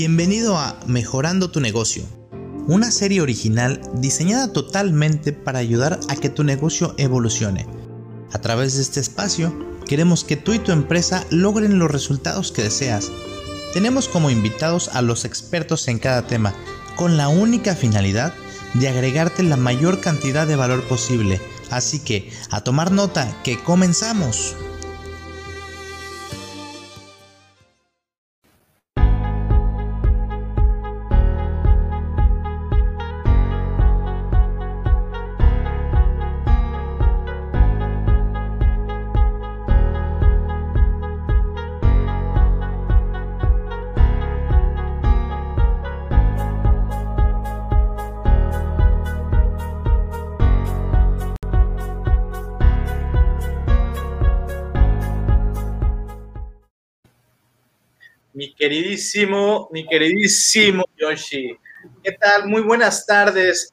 Bienvenido 0.00 0.56
a 0.56 0.78
Mejorando 0.86 1.50
tu 1.50 1.58
negocio, 1.58 2.04
una 2.68 2.92
serie 2.92 3.20
original 3.20 3.80
diseñada 3.94 4.52
totalmente 4.52 5.32
para 5.32 5.58
ayudar 5.58 5.98
a 6.08 6.14
que 6.14 6.28
tu 6.28 6.44
negocio 6.44 6.94
evolucione. 6.98 7.66
A 8.32 8.38
través 8.38 8.76
de 8.76 8.82
este 8.82 9.00
espacio, 9.00 9.52
queremos 9.88 10.22
que 10.22 10.36
tú 10.36 10.52
y 10.52 10.60
tu 10.60 10.70
empresa 10.70 11.26
logren 11.30 11.80
los 11.80 11.90
resultados 11.90 12.52
que 12.52 12.62
deseas. 12.62 13.10
Tenemos 13.74 14.06
como 14.06 14.30
invitados 14.30 14.88
a 14.92 15.02
los 15.02 15.24
expertos 15.24 15.88
en 15.88 15.98
cada 15.98 16.28
tema, 16.28 16.54
con 16.94 17.16
la 17.16 17.28
única 17.28 17.74
finalidad 17.74 18.32
de 18.74 18.86
agregarte 18.86 19.42
la 19.42 19.56
mayor 19.56 20.00
cantidad 20.00 20.46
de 20.46 20.54
valor 20.54 20.84
posible. 20.84 21.40
Así 21.70 21.98
que, 21.98 22.30
a 22.50 22.60
tomar 22.60 22.92
nota, 22.92 23.36
que 23.42 23.60
comenzamos. 23.64 24.54
Queridísimo, 58.58 59.68
mi 59.70 59.86
queridísimo 59.86 60.84
Yoshi. 60.96 61.56
¿Qué 62.02 62.12
tal? 62.12 62.48
Muy 62.48 62.60
buenas 62.62 63.06
tardes. 63.06 63.72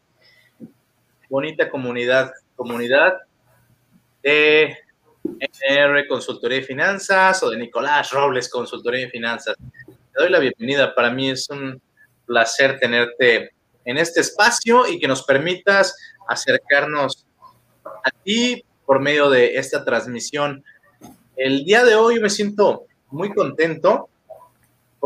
Bonita 1.27 1.67
comunidad, 1.71 2.31
comunidad 2.55 3.17
de 4.21 4.77
NR 5.23 6.07
Consultoría 6.07 6.59
de 6.59 6.63
Finanzas 6.63 7.41
o 7.41 7.49
de 7.49 7.57
Nicolás 7.57 8.11
Robles 8.11 8.47
Consultoría 8.47 9.05
de 9.05 9.09
Finanzas. 9.09 9.55
Te 9.87 10.21
doy 10.21 10.29
la 10.29 10.37
bienvenida. 10.37 10.93
Para 10.93 11.09
mí 11.09 11.31
es 11.31 11.49
un 11.49 11.81
placer 12.27 12.77
tenerte 12.79 13.53
en 13.85 13.97
este 13.97 14.21
espacio 14.21 14.87
y 14.87 14.99
que 14.99 15.07
nos 15.07 15.23
permitas 15.23 15.95
acercarnos 16.27 17.25
a 17.83 18.11
ti 18.23 18.63
por 18.85 18.99
medio 18.99 19.31
de 19.31 19.57
esta 19.57 19.83
transmisión. 19.83 20.63
El 21.35 21.65
día 21.65 21.83
de 21.83 21.95
hoy 21.95 22.19
me 22.19 22.29
siento 22.29 22.85
muy 23.09 23.33
contento 23.33 24.09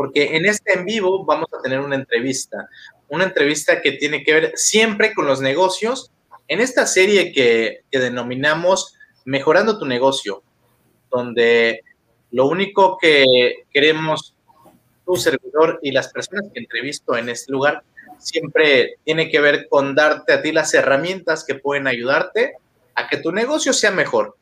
porque 0.00 0.34
en 0.34 0.46
este 0.46 0.72
en 0.72 0.86
vivo 0.86 1.26
vamos 1.26 1.48
a 1.52 1.60
tener 1.60 1.78
una 1.78 1.94
entrevista, 1.94 2.70
una 3.10 3.24
entrevista 3.24 3.82
que 3.82 3.92
tiene 3.92 4.24
que 4.24 4.32
ver 4.32 4.52
siempre 4.54 5.12
con 5.12 5.26
los 5.26 5.42
negocios, 5.42 6.10
en 6.48 6.60
esta 6.62 6.86
serie 6.86 7.32
que, 7.32 7.82
denominamos 7.90 8.96
Mejorando 9.26 9.78
tu 9.78 9.84
negocio, 9.84 10.42
donde 11.10 11.84
lo 12.30 12.46
único 12.46 12.96
que 12.96 13.66
queremos 13.70 14.34
tu 15.04 15.16
servidor 15.16 15.78
y 15.82 15.90
las 15.90 16.10
personas 16.10 16.46
que 16.50 16.60
entrevisto 16.60 17.14
en 17.14 17.28
este 17.28 17.52
lugar 17.52 17.82
siempre 18.16 18.94
tiene 19.04 19.28
que 19.30 19.38
ver 19.38 19.68
con 19.68 19.94
darte 19.94 20.32
a 20.32 20.40
ti 20.40 20.50
las 20.50 20.72
herramientas 20.72 21.44
que 21.44 21.56
pueden 21.56 21.86
ayudarte 21.86 22.54
a 22.94 23.06
que 23.06 23.18
tu 23.18 23.32
negocio 23.32 23.74
sea 23.74 23.90
mejor, 23.90 24.34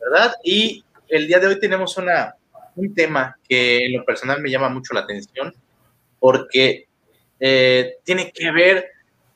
¿verdad? 0.00 0.32
Y 0.42 0.82
el 1.08 1.26
día 1.26 1.38
de 1.38 1.48
hoy 1.48 1.60
tenemos 1.60 1.98
una, 1.98 2.34
un 2.76 2.94
tema 2.94 3.36
que 3.48 3.86
en 3.86 3.96
lo 3.96 4.04
personal 4.04 4.40
me 4.40 4.50
llama 4.50 4.68
mucho 4.68 4.94
la 4.94 5.00
atención 5.00 5.54
porque 6.18 6.86
eh, 7.40 7.96
tiene 8.04 8.30
que 8.32 8.50
ver 8.50 8.86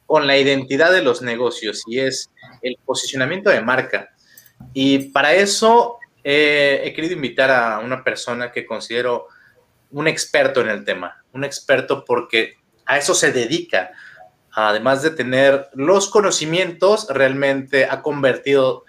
con 0.07 0.27
la 0.27 0.37
identidad 0.37 0.93
de 0.93 1.03
los 1.03 1.23
negocios 1.23 1.83
y 1.87 2.01
es 2.01 2.31
el 2.63 2.77
posicionamiento 2.85 3.51
de 3.51 3.61
marca. 3.61 4.11
Y 4.73 5.11
para 5.11 5.35
eso 5.35 5.99
eh, 6.25 6.83
he 6.85 6.93
querido 6.93 7.15
invitar 7.15 7.51
a 7.51 7.79
una 7.79 8.03
persona 8.05 8.53
que 8.53 8.67
considero 8.67 9.27
un 9.91 10.07
experto 10.07 10.61
en 10.61 10.69
el 10.69 10.85
tema, 10.85 11.25
un 11.33 11.45
experto 11.45 12.05
porque 12.05 12.55
a 12.87 12.99
eso 12.99 13.15
se 13.15 13.33
dedica. 13.33 13.93
Además 14.53 15.03
de 15.03 15.11
tener 15.11 15.69
los 15.75 16.09
conocimientos, 16.11 17.07
realmente 17.09 17.85
ha 17.85 18.03
convertido 18.03 18.85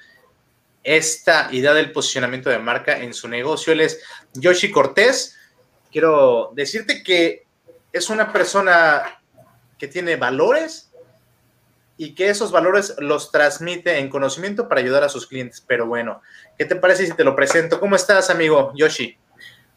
esta 0.83 1.49
idea 1.51 1.73
del 1.73 1.91
posicionamiento 1.91 2.49
de 2.49 2.59
marca 2.59 2.99
en 2.99 3.13
su 3.13 3.27
negocio. 3.27 3.73
Él 3.73 3.81
es 3.81 4.01
Yoshi 4.33 4.71
Cortés. 4.71 5.37
Quiero 5.91 6.51
decirte 6.55 7.03
que 7.03 7.45
es 7.91 8.09
una 8.09 8.31
persona 8.31 9.03
que 9.77 9.87
tiene 9.87 10.15
valores 10.15 10.91
y 11.97 12.15
que 12.15 12.29
esos 12.29 12.51
valores 12.51 12.95
los 12.99 13.31
transmite 13.31 13.99
en 13.99 14.09
conocimiento 14.09 14.67
para 14.67 14.81
ayudar 14.81 15.03
a 15.03 15.09
sus 15.09 15.27
clientes. 15.27 15.63
Pero 15.65 15.85
bueno, 15.85 16.21
¿qué 16.57 16.65
te 16.65 16.75
parece 16.75 17.05
si 17.05 17.13
te 17.13 17.23
lo 17.23 17.35
presento? 17.35 17.79
¿Cómo 17.79 17.95
estás, 17.95 18.29
amigo 18.29 18.71
Yoshi? 18.75 19.17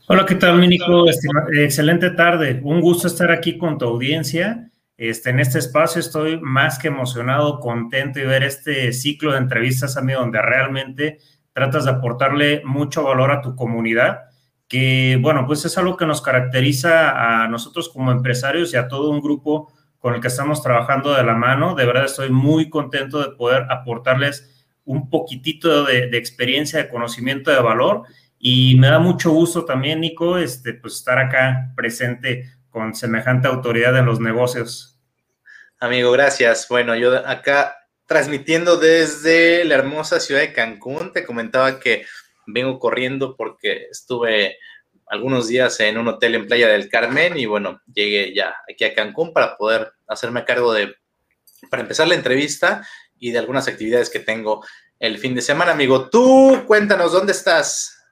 Hola, 0.06 0.24
¿qué 0.26 0.34
tal, 0.34 0.58
Mínico? 0.58 1.06
Excelente 1.52 2.10
tarde. 2.10 2.60
Un 2.62 2.80
gusto 2.80 3.08
estar 3.08 3.30
aquí 3.30 3.56
con 3.58 3.78
tu 3.78 3.86
audiencia. 3.86 4.70
Este, 4.96 5.30
en 5.30 5.40
este 5.40 5.58
espacio 5.58 6.00
estoy 6.00 6.40
más 6.40 6.78
que 6.78 6.88
emocionado, 6.88 7.58
contento 7.58 8.20
y 8.20 8.24
ver 8.24 8.44
este 8.44 8.92
ciclo 8.92 9.32
de 9.32 9.38
entrevistas, 9.38 9.96
amigo, 9.96 10.20
donde 10.20 10.40
realmente 10.40 11.18
tratas 11.52 11.84
de 11.84 11.92
aportarle 11.92 12.62
mucho 12.64 13.02
valor 13.02 13.30
a 13.32 13.40
tu 13.40 13.56
comunidad, 13.56 14.22
que, 14.68 15.18
bueno, 15.20 15.46
pues 15.46 15.64
es 15.64 15.76
algo 15.78 15.96
que 15.96 16.06
nos 16.06 16.22
caracteriza 16.22 17.42
a 17.44 17.48
nosotros 17.48 17.88
como 17.88 18.12
empresarios 18.12 18.72
y 18.72 18.76
a 18.76 18.88
todo 18.88 19.10
un 19.10 19.20
grupo 19.20 19.72
con 19.98 20.14
el 20.14 20.20
que 20.20 20.28
estamos 20.28 20.62
trabajando 20.62 21.14
de 21.14 21.24
la 21.24 21.34
mano. 21.34 21.74
De 21.74 21.86
verdad 21.86 22.04
estoy 22.04 22.30
muy 22.30 22.70
contento 22.70 23.20
de 23.20 23.36
poder 23.36 23.66
aportarles 23.70 24.50
un 24.84 25.10
poquitito 25.10 25.84
de, 25.84 26.08
de 26.08 26.18
experiencia, 26.18 26.78
de 26.78 26.88
conocimiento, 26.88 27.50
de 27.50 27.60
valor. 27.60 28.02
Y 28.38 28.76
me 28.78 28.88
da 28.88 28.98
mucho 28.98 29.30
gusto 29.30 29.64
también, 29.64 30.00
Nico, 30.00 30.36
este, 30.36 30.74
pues 30.74 30.94
estar 30.96 31.18
acá 31.18 31.72
presente 31.74 32.50
con 32.74 32.92
semejante 32.92 33.46
autoridad 33.46 33.96
en 33.96 34.04
los 34.04 34.18
negocios. 34.18 34.98
Amigo, 35.78 36.10
gracias. 36.10 36.66
Bueno, 36.68 36.96
yo 36.96 37.16
acá 37.24 37.76
transmitiendo 38.04 38.76
desde 38.78 39.64
la 39.64 39.76
hermosa 39.76 40.18
ciudad 40.18 40.40
de 40.40 40.52
Cancún, 40.52 41.12
te 41.12 41.24
comentaba 41.24 41.78
que 41.78 42.04
vengo 42.48 42.80
corriendo 42.80 43.36
porque 43.36 43.86
estuve 43.92 44.58
algunos 45.06 45.46
días 45.46 45.78
en 45.78 45.98
un 45.98 46.08
hotel 46.08 46.34
en 46.34 46.48
Playa 46.48 46.66
del 46.66 46.88
Carmen 46.88 47.38
y 47.38 47.46
bueno, 47.46 47.80
llegué 47.94 48.34
ya 48.34 48.56
aquí 48.68 48.84
a 48.84 48.92
Cancún 48.92 49.32
para 49.32 49.56
poder 49.56 49.92
hacerme 50.08 50.44
cargo 50.44 50.72
de, 50.72 50.96
para 51.70 51.82
empezar 51.82 52.08
la 52.08 52.16
entrevista 52.16 52.84
y 53.20 53.30
de 53.30 53.38
algunas 53.38 53.68
actividades 53.68 54.10
que 54.10 54.18
tengo 54.18 54.66
el 54.98 55.18
fin 55.18 55.36
de 55.36 55.42
semana, 55.42 55.70
amigo. 55.70 56.10
Tú 56.10 56.64
cuéntanos, 56.66 57.12
¿dónde 57.12 57.30
estás? 57.30 58.03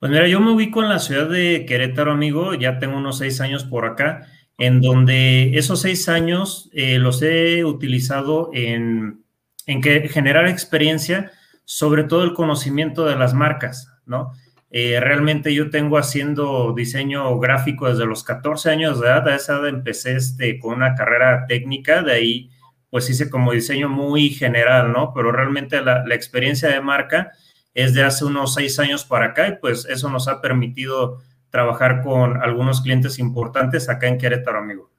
Pues 0.00 0.10
mira, 0.10 0.26
yo 0.26 0.40
me 0.40 0.50
ubico 0.50 0.82
en 0.82 0.88
la 0.88 0.98
ciudad 0.98 1.28
de 1.28 1.66
Querétaro, 1.66 2.12
amigo, 2.12 2.54
ya 2.54 2.78
tengo 2.78 2.96
unos 2.96 3.18
seis 3.18 3.38
años 3.42 3.64
por 3.64 3.84
acá, 3.84 4.26
en 4.56 4.80
donde 4.80 5.58
esos 5.58 5.82
seis 5.82 6.08
años 6.08 6.70
eh, 6.72 6.98
los 6.98 7.20
he 7.20 7.66
utilizado 7.66 8.48
en, 8.54 9.22
en 9.66 9.82
que 9.82 10.08
generar 10.08 10.48
experiencia, 10.48 11.32
sobre 11.66 12.04
todo 12.04 12.24
el 12.24 12.32
conocimiento 12.32 13.04
de 13.04 13.16
las 13.16 13.34
marcas, 13.34 13.92
¿no? 14.06 14.32
Eh, 14.70 15.00
realmente 15.00 15.52
yo 15.52 15.68
tengo 15.68 15.98
haciendo 15.98 16.72
diseño 16.74 17.38
gráfico 17.38 17.90
desde 17.90 18.06
los 18.06 18.24
14 18.24 18.70
años 18.70 19.00
de 19.00 19.06
edad, 19.06 19.28
a 19.28 19.36
esa 19.36 19.56
edad 19.56 19.68
empecé 19.68 20.16
este, 20.16 20.58
con 20.58 20.76
una 20.76 20.94
carrera 20.94 21.44
técnica, 21.46 22.02
de 22.02 22.12
ahí 22.12 22.50
pues 22.88 23.10
hice 23.10 23.28
como 23.28 23.52
diseño 23.52 23.90
muy 23.90 24.30
general, 24.30 24.92
¿no? 24.92 25.12
Pero 25.12 25.30
realmente 25.30 25.82
la, 25.82 26.06
la 26.06 26.14
experiencia 26.14 26.70
de 26.70 26.80
marca 26.80 27.32
es 27.80 27.94
de 27.94 28.02
hace 28.02 28.24
unos 28.24 28.54
seis 28.54 28.78
años 28.78 29.04
para 29.04 29.26
acá 29.26 29.48
y 29.48 29.56
pues 29.56 29.84
eso 29.84 30.08
nos 30.08 30.28
ha 30.28 30.40
permitido 30.40 31.22
trabajar 31.50 32.02
con 32.02 32.42
algunos 32.42 32.80
clientes 32.80 33.18
importantes 33.18 33.88
acá 33.88 34.06
en 34.08 34.18
Querétaro, 34.18 34.58
amigo. 34.58 34.90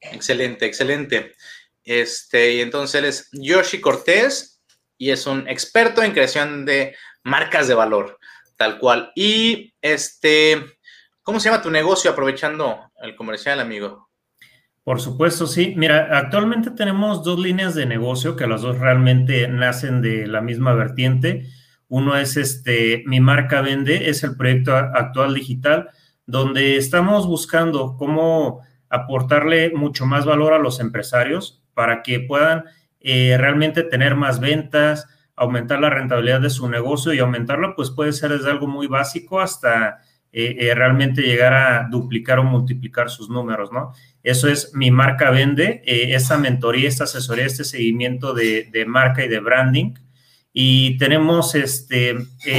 Excelente, 0.00 0.66
excelente. 0.66 1.34
Este, 1.84 2.52
y 2.54 2.60
entonces 2.60 2.94
él 2.96 3.04
es 3.04 3.28
Yoshi 3.32 3.80
Cortés 3.80 4.60
y 4.98 5.10
es 5.10 5.26
un 5.26 5.48
experto 5.48 6.02
en 6.02 6.12
creación 6.12 6.64
de 6.64 6.96
marcas 7.22 7.68
de 7.68 7.74
valor, 7.74 8.18
tal 8.56 8.78
cual. 8.78 9.12
Y 9.14 9.74
este, 9.80 10.64
¿cómo 11.22 11.40
se 11.40 11.48
llama 11.48 11.62
tu 11.62 11.70
negocio 11.70 12.10
aprovechando 12.10 12.90
el 13.02 13.16
comercial, 13.16 13.60
amigo? 13.60 14.11
Por 14.84 15.00
supuesto, 15.00 15.46
sí. 15.46 15.74
Mira, 15.76 16.08
actualmente 16.18 16.70
tenemos 16.72 17.22
dos 17.22 17.38
líneas 17.38 17.74
de 17.74 17.86
negocio 17.86 18.34
que 18.34 18.48
las 18.48 18.62
dos 18.62 18.78
realmente 18.78 19.46
nacen 19.46 20.02
de 20.02 20.26
la 20.26 20.40
misma 20.40 20.74
vertiente. 20.74 21.46
Uno 21.88 22.16
es 22.16 22.36
este, 22.36 23.04
mi 23.06 23.20
marca 23.20 23.60
vende, 23.60 24.08
es 24.10 24.24
el 24.24 24.36
proyecto 24.36 24.74
actual 24.74 25.34
digital, 25.34 25.90
donde 26.26 26.76
estamos 26.78 27.26
buscando 27.28 27.96
cómo 27.96 28.62
aportarle 28.88 29.72
mucho 29.74 30.04
más 30.04 30.24
valor 30.24 30.52
a 30.52 30.58
los 30.58 30.80
empresarios 30.80 31.62
para 31.74 32.02
que 32.02 32.20
puedan 32.20 32.64
eh, 33.00 33.36
realmente 33.38 33.84
tener 33.84 34.16
más 34.16 34.40
ventas, 34.40 35.06
aumentar 35.36 35.80
la 35.80 35.90
rentabilidad 35.90 36.40
de 36.40 36.50
su 36.50 36.68
negocio 36.68 37.12
y 37.12 37.20
aumentarla, 37.20 37.74
pues 37.76 37.90
puede 37.90 38.12
ser 38.12 38.32
desde 38.32 38.50
algo 38.50 38.66
muy 38.66 38.86
básico 38.88 39.40
hasta 39.40 40.00
eh, 40.34 40.56
eh, 40.60 40.74
realmente 40.74 41.20
llegar 41.20 41.52
a 41.52 41.88
duplicar 41.90 42.38
o 42.38 42.44
multiplicar 42.44 43.10
sus 43.10 43.28
números, 43.28 43.70
¿no? 43.70 43.92
Eso 44.22 44.48
es 44.48 44.74
mi 44.74 44.90
marca 44.90 45.30
vende, 45.30 45.82
eh, 45.84 46.14
esa 46.14 46.38
mentoría, 46.38 46.88
esta 46.88 47.04
asesoría, 47.04 47.44
este 47.44 47.64
seguimiento 47.64 48.32
de, 48.32 48.68
de, 48.72 48.86
marca 48.86 49.22
y 49.24 49.28
de 49.28 49.40
branding. 49.40 49.94
Y 50.54 50.96
tenemos 50.96 51.54
este, 51.54 52.14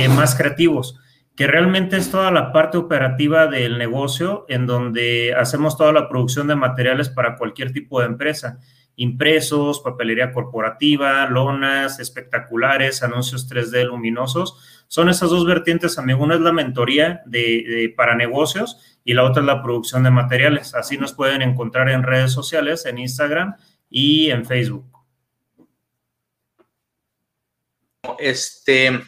más 0.10 0.36
creativos, 0.36 1.00
que 1.36 1.48
realmente 1.48 1.98
es 1.98 2.12
toda 2.12 2.30
la 2.30 2.52
parte 2.52 2.78
operativa 2.78 3.48
del 3.48 3.80
negocio 3.80 4.46
en 4.50 4.68
donde 4.68 5.34
hacemos 5.36 5.76
toda 5.76 5.94
la 5.94 6.08
producción 6.10 6.48
de 6.48 6.56
materiales 6.56 7.10
para 7.10 7.38
cualquier 7.38 7.72
tipo 7.72 8.00
de 8.00 8.08
empresa 8.08 8.60
impresos, 8.96 9.80
papelería 9.80 10.34
corporativa, 10.34 11.26
lonas 11.28 12.00
espectaculares, 12.00 13.04
anuncios 13.04 13.50
3D 13.50 13.86
luminosos. 13.86 14.86
Son 14.88 15.10
esas 15.10 15.30
dos 15.30 15.46
vertientes, 15.46 15.98
amigo. 15.98 16.24
Una 16.24 16.36
es 16.36 16.42
la 16.42 16.52
mentoría 16.52 17.24
de, 17.26 17.94
para 17.98 18.16
negocios 18.16 19.00
y 19.04 19.14
la 19.14 19.24
otra 19.24 19.42
es 19.42 19.48
la 19.48 19.64
producción 19.64 20.04
de 20.04 20.12
materiales. 20.12 20.76
Así 20.76 20.98
nos 20.98 21.14
pueden 21.14 21.42
encontrar 21.42 21.90
en 21.90 22.04
redes 22.04 22.32
sociales, 22.32 22.86
en 22.86 23.00
Instagram 23.00 23.56
y 23.90 24.30
en 24.30 24.46
Facebook. 24.46 24.86
Este, 28.20 29.02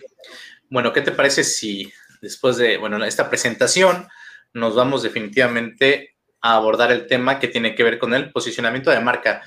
bueno, 0.70 0.92
¿qué 0.92 1.02
te 1.02 1.12
parece 1.12 1.44
si 1.44 1.92
después 2.22 2.58
de, 2.58 2.78
bueno, 2.78 3.04
esta 3.06 3.30
presentación 3.30 4.08
nos 4.54 4.74
vamos 4.74 5.04
definitivamente 5.04 6.16
a 6.42 6.56
abordar 6.56 6.92
el 6.92 7.06
tema 7.06 7.40
que 7.40 7.50
tiene 7.50 7.76
que 7.76 7.84
ver 7.84 8.00
con 8.00 8.14
el 8.16 8.32
posicionamiento 8.32 8.90
de 8.90 9.02
marca? 9.02 9.44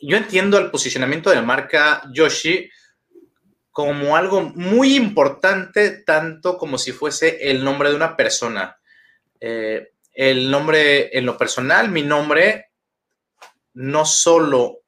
Yo 0.00 0.16
entiendo 0.16 0.58
el 0.58 0.70
posicionamiento 0.70 1.30
de 1.30 1.42
marca 1.42 2.02
Yoshi 2.12 2.70
como 3.70 4.16
algo 4.16 4.42
muy 4.42 4.96
importante, 4.96 6.02
tanto 6.04 6.58
como 6.58 6.78
si 6.78 6.92
fuese 6.92 7.50
el 7.50 7.64
nombre 7.64 7.90
de 7.90 7.96
una 7.96 8.16
persona. 8.16 8.78
Eh, 9.40 9.92
el 10.12 10.50
nombre, 10.50 11.16
en 11.16 11.24
lo 11.24 11.38
personal, 11.38 11.90
mi 11.90 12.02
nombre 12.02 12.70
no 13.74 14.04
solo 14.04 14.80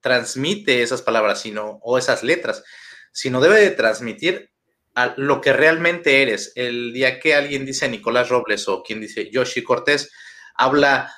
transmite 0.00 0.82
esas 0.82 1.02
palabras, 1.02 1.40
sino, 1.40 1.78
o 1.82 1.98
esas 1.98 2.22
letras, 2.22 2.64
sino 3.12 3.40
debe 3.40 3.60
de 3.60 3.70
transmitir 3.70 4.50
a 4.94 5.14
lo 5.16 5.40
que 5.40 5.52
realmente 5.52 6.22
eres. 6.22 6.52
El 6.56 6.92
día 6.92 7.20
que 7.20 7.34
alguien 7.34 7.66
dice 7.66 7.88
Nicolás 7.88 8.28
Robles 8.28 8.68
o 8.68 8.82
quien 8.82 9.00
dice 9.00 9.30
Yoshi 9.30 9.62
Cortés, 9.62 10.10
habla 10.54 11.12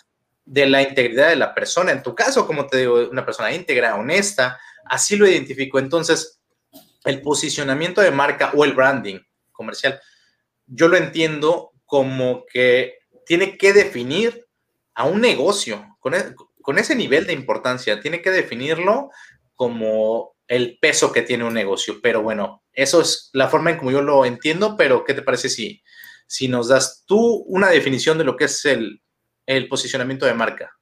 de 0.46 0.66
la 0.66 0.80
integridad 0.80 1.28
de 1.28 1.36
la 1.36 1.54
persona. 1.54 1.92
En 1.92 2.02
tu 2.02 2.14
caso, 2.14 2.46
como 2.46 2.66
te 2.66 2.78
digo, 2.78 3.08
una 3.10 3.26
persona 3.26 3.52
íntegra, 3.52 3.96
honesta, 3.96 4.58
así 4.84 5.16
lo 5.16 5.26
identifico. 5.26 5.78
Entonces, 5.78 6.40
el 7.04 7.20
posicionamiento 7.20 8.00
de 8.00 8.12
marca 8.12 8.52
o 8.54 8.64
el 8.64 8.72
branding 8.72 9.18
comercial, 9.52 10.00
yo 10.66 10.88
lo 10.88 10.96
entiendo 10.96 11.72
como 11.84 12.44
que 12.46 12.98
tiene 13.26 13.58
que 13.58 13.72
definir 13.72 14.46
a 14.94 15.04
un 15.04 15.20
negocio 15.20 15.96
con, 15.98 16.14
e, 16.14 16.34
con 16.62 16.78
ese 16.78 16.94
nivel 16.94 17.26
de 17.26 17.32
importancia, 17.32 18.00
tiene 18.00 18.22
que 18.22 18.30
definirlo 18.30 19.10
como 19.54 20.36
el 20.46 20.78
peso 20.80 21.12
que 21.12 21.22
tiene 21.22 21.44
un 21.44 21.54
negocio. 21.54 21.96
Pero 22.00 22.22
bueno, 22.22 22.62
eso 22.72 23.00
es 23.00 23.30
la 23.32 23.48
forma 23.48 23.70
en 23.70 23.78
como 23.78 23.90
yo 23.90 24.00
lo 24.00 24.24
entiendo, 24.24 24.76
pero 24.76 25.04
¿qué 25.04 25.12
te 25.12 25.22
parece 25.22 25.48
si, 25.48 25.82
si 26.28 26.46
nos 26.46 26.68
das 26.68 27.02
tú 27.04 27.44
una 27.48 27.68
definición 27.70 28.16
de 28.16 28.24
lo 28.24 28.36
que 28.36 28.44
es 28.44 28.64
el, 28.64 29.00
el 29.46 29.68
posicionamiento 29.68 30.26
de 30.26 30.34
marca. 30.34 30.76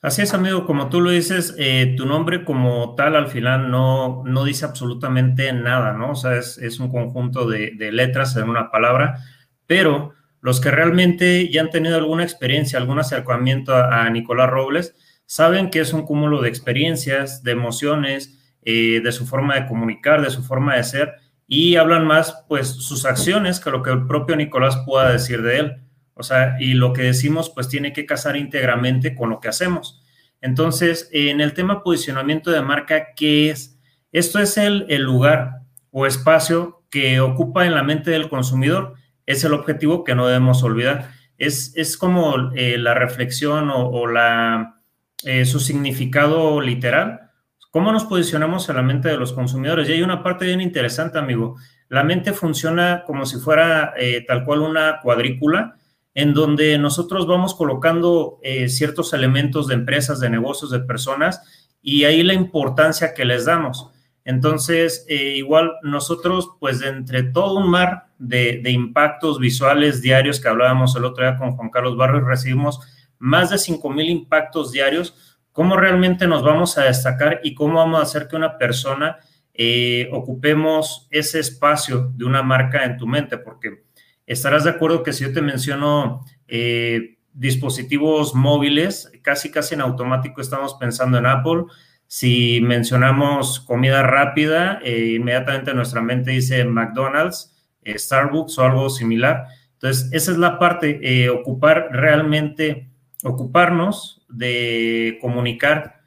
Así 0.00 0.22
es, 0.22 0.32
amigo, 0.32 0.64
como 0.64 0.90
tú 0.90 1.00
lo 1.00 1.10
dices, 1.10 1.56
eh, 1.58 1.94
tu 1.96 2.06
nombre 2.06 2.44
como 2.44 2.94
tal 2.94 3.16
al 3.16 3.26
final 3.26 3.68
no, 3.68 4.22
no 4.24 4.44
dice 4.44 4.64
absolutamente 4.64 5.52
nada, 5.52 5.92
¿no? 5.92 6.12
O 6.12 6.14
sea, 6.14 6.36
es, 6.36 6.78
un 6.78 6.88
conjunto 6.88 7.48
de, 7.48 7.72
letras 7.90 8.36
en 8.36 8.48
una 8.48 8.70
palabra, 8.70 9.18
pero 9.66 10.14
los 10.40 10.60
que 10.60 10.70
realmente 10.70 11.50
ya 11.50 11.62
han 11.62 11.70
tenido 11.70 11.96
alguna 11.96 12.22
experiencia, 12.22 12.78
algún 12.78 13.00
acercamiento 13.00 13.74
a, 13.74 14.08
Nicolás 14.10 14.48
Robles, 14.48 14.94
saben 15.26 15.68
que 15.68 15.80
es 15.80 15.92
un 15.92 16.02
cúmulo 16.02 16.42
de 16.42 16.48
experiencias, 16.48 17.42
de 17.42 17.50
emociones, 17.50 18.54
eh, 18.62 19.00
de 19.02 19.10
su 19.10 19.26
forma 19.26 19.56
de 19.56 19.66
comunicar, 19.66 20.22
de 20.22 20.30
su 20.30 20.44
forma 20.44 20.76
de 20.76 20.84
ser, 20.84 21.14
y 21.48 21.74
hablan 21.74 22.06
más, 22.06 22.44
pues, 22.46 22.68
sus 22.68 23.04
acciones 23.04 23.58
que 23.58 23.70
lo 23.70 23.82
que 23.82 23.90
el 23.90 24.06
propio 24.06 24.36
Nicolás 24.36 24.80
pueda 24.86 25.10
decir 25.10 25.42
de 25.42 25.58
él. 25.58 25.87
O 26.18 26.24
sea, 26.24 26.56
y 26.58 26.74
lo 26.74 26.92
que 26.92 27.02
decimos 27.02 27.50
pues 27.50 27.68
tiene 27.68 27.92
que 27.92 28.04
casar 28.04 28.36
íntegramente 28.36 29.14
con 29.14 29.30
lo 29.30 29.38
que 29.38 29.48
hacemos. 29.48 30.02
Entonces, 30.40 31.08
en 31.12 31.40
el 31.40 31.54
tema 31.54 31.82
posicionamiento 31.82 32.50
de 32.50 32.60
marca, 32.60 33.14
¿qué 33.16 33.50
es? 33.50 33.78
Esto 34.12 34.38
es 34.40 34.56
el, 34.56 34.86
lugar 35.02 35.62
o 35.90 36.06
espacio 36.06 36.82
que 36.90 37.20
ocupa 37.20 37.66
en 37.66 37.74
la 37.74 37.82
mente 37.82 38.10
del 38.10 38.28
consumidor. 38.28 38.94
Es 39.26 39.44
el 39.44 39.52
objetivo 39.52 40.04
que 40.04 40.14
no 40.14 40.26
debemos 40.26 40.62
olvidar. 40.62 41.10
Es, 41.38 41.72
es 41.76 41.96
como 41.96 42.52
eh, 42.54 42.78
la 42.78 42.94
reflexión 42.94 43.70
o, 43.72 44.06
la, 44.06 44.80
eh, 45.24 45.44
su 45.44 45.60
significado 45.60 46.60
literal. 46.60 47.30
¿Cómo 47.70 47.92
nos 47.92 48.04
posicionamos 48.04 48.68
en 48.68 48.76
la 48.76 48.82
mente 48.82 49.08
de 49.08 49.18
los 49.18 49.32
consumidores? 49.32 49.88
Y 49.88 49.92
hay 49.92 50.02
una 50.02 50.22
parte 50.22 50.46
bien 50.46 50.60
interesante, 50.60 51.18
amigo. 51.18 51.56
La 51.88 52.02
mente 52.02 52.32
funciona 52.32 53.04
como 53.06 53.26
si 53.26 53.38
fuera 53.38 53.92
eh, 53.96 54.24
tal 54.26 54.44
cual 54.44 54.60
una 54.60 55.00
cuadrícula 55.00 55.77
en 56.18 56.34
donde 56.34 56.76
nosotros 56.78 57.28
vamos 57.28 57.54
colocando 57.54 58.40
eh, 58.42 58.68
ciertos 58.68 59.12
elementos 59.12 59.68
de 59.68 59.74
empresas, 59.74 60.18
de 60.18 60.28
negocios, 60.28 60.72
de 60.72 60.80
personas, 60.80 61.70
y 61.80 62.02
ahí 62.06 62.24
la 62.24 62.34
importancia 62.34 63.14
que 63.14 63.24
les 63.24 63.44
damos. 63.44 63.92
Entonces, 64.24 65.06
eh, 65.08 65.36
igual 65.36 65.74
nosotros, 65.84 66.56
pues 66.58 66.80
de 66.80 66.88
entre 66.88 67.22
todo 67.22 67.60
un 67.60 67.70
mar 67.70 68.08
de, 68.18 68.60
impactos 68.66 69.38
visuales 69.38 70.02
diarios 70.02 70.40
que 70.40 70.48
hablábamos 70.48 70.96
el 70.96 71.04
otro 71.04 71.22
día 71.22 71.38
con 71.38 71.52
Juan 71.52 71.70
Carlos 71.70 71.96
Barrios, 71.96 72.26
recibimos 72.26 72.80
más 73.20 73.50
de 73.50 73.58
5 73.58 73.88
mil 73.90 74.10
impactos 74.10 74.72
diarios. 74.72 75.38
¿Cómo 75.52 75.76
realmente 75.76 76.26
nos 76.26 76.42
vamos 76.42 76.78
a 76.78 76.82
destacar 76.82 77.38
y 77.44 77.54
cómo 77.54 77.74
vamos 77.74 78.00
a 78.00 78.02
hacer 78.02 78.26
que 78.26 78.34
una 78.34 78.58
persona 78.58 79.18
eh, 79.54 80.08
ocupemos 80.12 81.06
ese 81.12 81.38
espacio 81.38 82.10
de 82.16 82.24
una 82.24 82.42
marca 82.42 82.84
en 82.84 82.96
tu 82.96 83.06
mente? 83.06 83.38
Porque 83.38 83.84
estarás 84.28 84.64
de 84.64 84.70
acuerdo 84.70 85.02
que 85.02 85.12
si 85.12 85.24
yo 85.24 85.32
te 85.32 85.40
menciono 85.40 86.24
eh, 86.46 87.16
dispositivos 87.32 88.34
móviles, 88.34 89.10
casi 89.22 89.50
casi 89.50 89.74
en 89.74 89.80
automático 89.80 90.40
estamos 90.40 90.74
pensando 90.74 91.18
en 91.18 91.26
Apple. 91.26 91.64
Si 92.06 92.60
mencionamos 92.60 93.60
comida 93.60 94.02
rápida, 94.02 94.80
eh, 94.84 95.14
inmediatamente 95.18 95.74
nuestra 95.74 96.02
mente 96.02 96.30
dice 96.30 96.64
McDonald's, 96.64 97.56
eh, 97.82 97.98
Starbucks 97.98 98.58
o 98.58 98.64
algo 98.64 98.90
similar. 98.90 99.46
Entonces, 99.72 100.10
esa 100.12 100.32
es 100.32 100.38
la 100.38 100.58
parte, 100.58 101.30
ocupar 101.30 101.88
realmente, 101.92 102.90
ocuparnos 103.22 104.26
de 104.28 105.18
comunicar, 105.20 106.02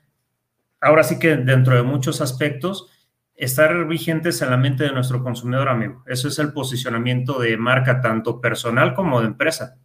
ahora 0.82 1.04
sí 1.04 1.18
que 1.20 1.38
dentro 1.38 1.76
de 1.76 1.84
muchos 1.84 2.20
aspectos, 2.20 2.90
estar 3.36 3.88
vigentes 3.88 4.42
en 4.42 4.50
la 4.50 4.58
mente 4.58 4.84
de 4.84 4.92
nuestro 4.92 5.24
consumidor, 5.24 5.70
amigo. 5.70 6.04
Eso 6.06 6.28
es 6.28 6.38
el 6.40 6.54
posicionamiento 6.54 7.40
de 7.40 7.58
marca, 7.58 8.02
tanto 8.02 8.40
personal 8.40 8.94
como 8.94 9.22
de 9.22 9.28
empresa. 9.28 9.78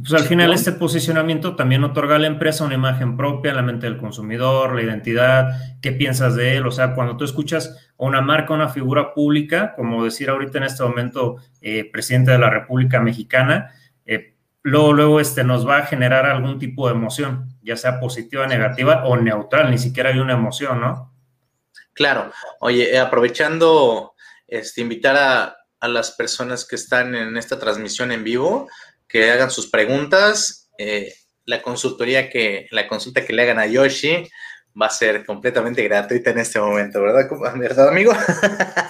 Y 0.00 0.02
pues 0.02 0.14
al 0.14 0.26
final 0.26 0.52
este 0.52 0.72
posicionamiento 0.72 1.56
también 1.56 1.84
otorga 1.84 2.16
a 2.16 2.18
la 2.18 2.26
empresa 2.26 2.64
una 2.64 2.74
imagen 2.74 3.18
propia 3.18 3.50
en 3.50 3.56
la 3.56 3.62
mente 3.62 3.86
del 3.86 3.98
consumidor, 3.98 4.74
la 4.74 4.82
identidad, 4.82 5.78
qué 5.82 5.92
piensas 5.92 6.34
de 6.36 6.56
él. 6.56 6.66
O 6.66 6.70
sea, 6.70 6.94
cuando 6.94 7.18
tú 7.18 7.24
escuchas 7.24 7.92
a 7.98 8.04
una 8.04 8.22
marca, 8.22 8.54
una 8.54 8.70
figura 8.70 9.12
pública, 9.12 9.74
como 9.76 10.02
decir 10.02 10.30
ahorita 10.30 10.56
en 10.56 10.64
este 10.64 10.82
momento, 10.84 11.36
eh, 11.60 11.90
presidente 11.92 12.30
de 12.30 12.38
la 12.38 12.48
República 12.48 13.00
Mexicana, 13.00 13.72
eh, 14.06 14.36
luego, 14.62 14.92
luego 14.92 15.20
este, 15.20 15.44
nos 15.44 15.66
va 15.66 15.78
a 15.78 15.86
generar 15.86 16.26
algún 16.26 16.58
tipo 16.58 16.88
de 16.88 16.94
emoción 16.94 17.50
ya 17.62 17.76
sea 17.76 18.00
positiva, 18.00 18.46
negativa 18.46 19.04
o 19.04 19.16
neutral, 19.16 19.70
ni 19.70 19.78
siquiera 19.78 20.10
hay 20.10 20.18
una 20.18 20.34
emoción, 20.34 20.80
¿no? 20.80 21.14
Claro. 21.92 22.32
Oye, 22.60 22.94
eh, 22.94 22.98
aprovechando, 22.98 24.14
este, 24.46 24.80
invitar 24.80 25.16
a, 25.16 25.56
las 25.88 26.10
personas 26.10 26.66
que 26.66 26.76
están 26.76 27.14
en 27.14 27.38
esta 27.38 27.58
transmisión 27.58 28.12
en 28.12 28.22
vivo 28.22 28.68
que 29.08 29.30
hagan 29.30 29.50
sus 29.50 29.70
preguntas. 29.70 30.70
Eh, 30.76 31.14
la 31.46 31.62
consultoría 31.62 32.28
que, 32.28 32.68
la 32.70 32.86
consulta 32.86 33.24
que 33.24 33.32
le 33.32 33.42
hagan 33.42 33.58
a 33.58 33.66
Yoshi 33.66 34.28
va 34.80 34.86
a 34.86 34.90
ser 34.90 35.24
completamente 35.24 35.82
gratuita 35.82 36.30
en 36.30 36.38
este 36.38 36.60
momento, 36.60 37.00
¿verdad? 37.00 37.26
¿Verdad, 37.56 37.88
amigo? 37.88 38.12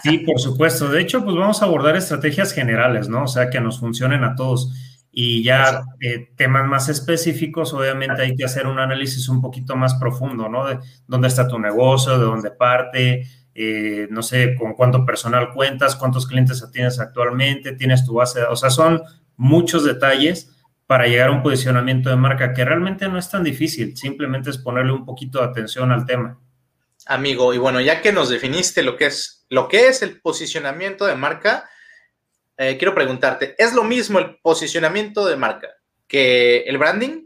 Sí, 0.03 0.19
por 0.19 0.41
supuesto. 0.41 0.89
De 0.89 1.01
hecho, 1.01 1.23
pues 1.23 1.37
vamos 1.37 1.63
a 1.63 1.67
abordar 1.67 1.95
estrategias 1.95 2.53
generales, 2.53 3.09
¿no? 3.09 3.25
O 3.25 3.29
sea, 3.29 3.51
que 3.51 3.61
nos 3.61 3.79
funcionen 3.79 4.25
a 4.25 4.35
todos. 4.35 4.73
Y 5.13 5.43
ya 5.43 5.83
eh, 6.01 6.31
temas 6.37 6.67
más 6.69 6.89
específicos, 6.89 7.73
obviamente 7.73 8.23
hay 8.23 8.37
que 8.37 8.45
hacer 8.45 8.67
un 8.67 8.79
análisis 8.79 9.29
un 9.29 9.41
poquito 9.41 9.75
más 9.75 9.95
profundo, 9.95 10.49
¿no? 10.49 10.67
De 10.67 10.79
dónde 11.07 11.29
está 11.29 11.49
tu 11.49 11.59
negocio, 11.59 12.17
de 12.17 12.25
dónde 12.25 12.51
parte, 12.53 13.27
eh, 13.55 14.07
no 14.11 14.23
sé, 14.23 14.55
con 14.55 14.75
cuánto 14.75 15.05
personal 15.05 15.53
cuentas, 15.53 15.97
cuántos 15.97 16.27
clientes 16.27 16.65
tienes 16.73 17.01
actualmente, 17.01 17.73
tienes 17.73 18.05
tu 18.05 18.15
base, 18.15 18.43
o 18.45 18.55
sea, 18.55 18.71
son 18.71 19.03
muchos 19.37 19.85
detalles 19.85 20.57
para 20.87 21.07
llegar 21.07 21.29
a 21.29 21.33
un 21.33 21.43
posicionamiento 21.43 22.11
de 22.11 22.17
marca 22.17 22.53
que 22.53 22.65
realmente 22.65 23.09
no 23.09 23.19
es 23.19 23.29
tan 23.29 23.43
difícil, 23.43 23.97
simplemente 23.97 24.51
es 24.51 24.59
ponerle 24.59 24.93
un 24.93 25.05
poquito 25.05 25.39
de 25.39 25.45
atención 25.45 25.93
al 25.93 26.07
tema. 26.07 26.39
amigo. 27.07 27.53
Y 27.53 27.59
bueno, 27.59 27.81
ya 27.81 28.01
que 28.01 28.13
nos 28.13 28.29
definiste 28.29 28.83
lo 28.83 28.97
que 28.97 29.07
es, 29.07 29.47
lo 29.51 29.69
que 29.69 29.89
es 29.89 30.03
el 30.03 30.21
posicionamiento 30.21 31.07
de 31.07 31.17
marca, 31.17 31.69
eh, 32.63 32.77
quiero 32.77 32.95
preguntarte, 32.95 33.55
¿es 33.57 33.73
lo 33.73 33.85
mismo 33.85 34.19
el 34.19 34.37
posicionamiento 34.43 35.25
de 35.25 35.35
marca 35.35 35.69
que 36.07 36.59
el 36.67 36.77
branding? 36.77 37.25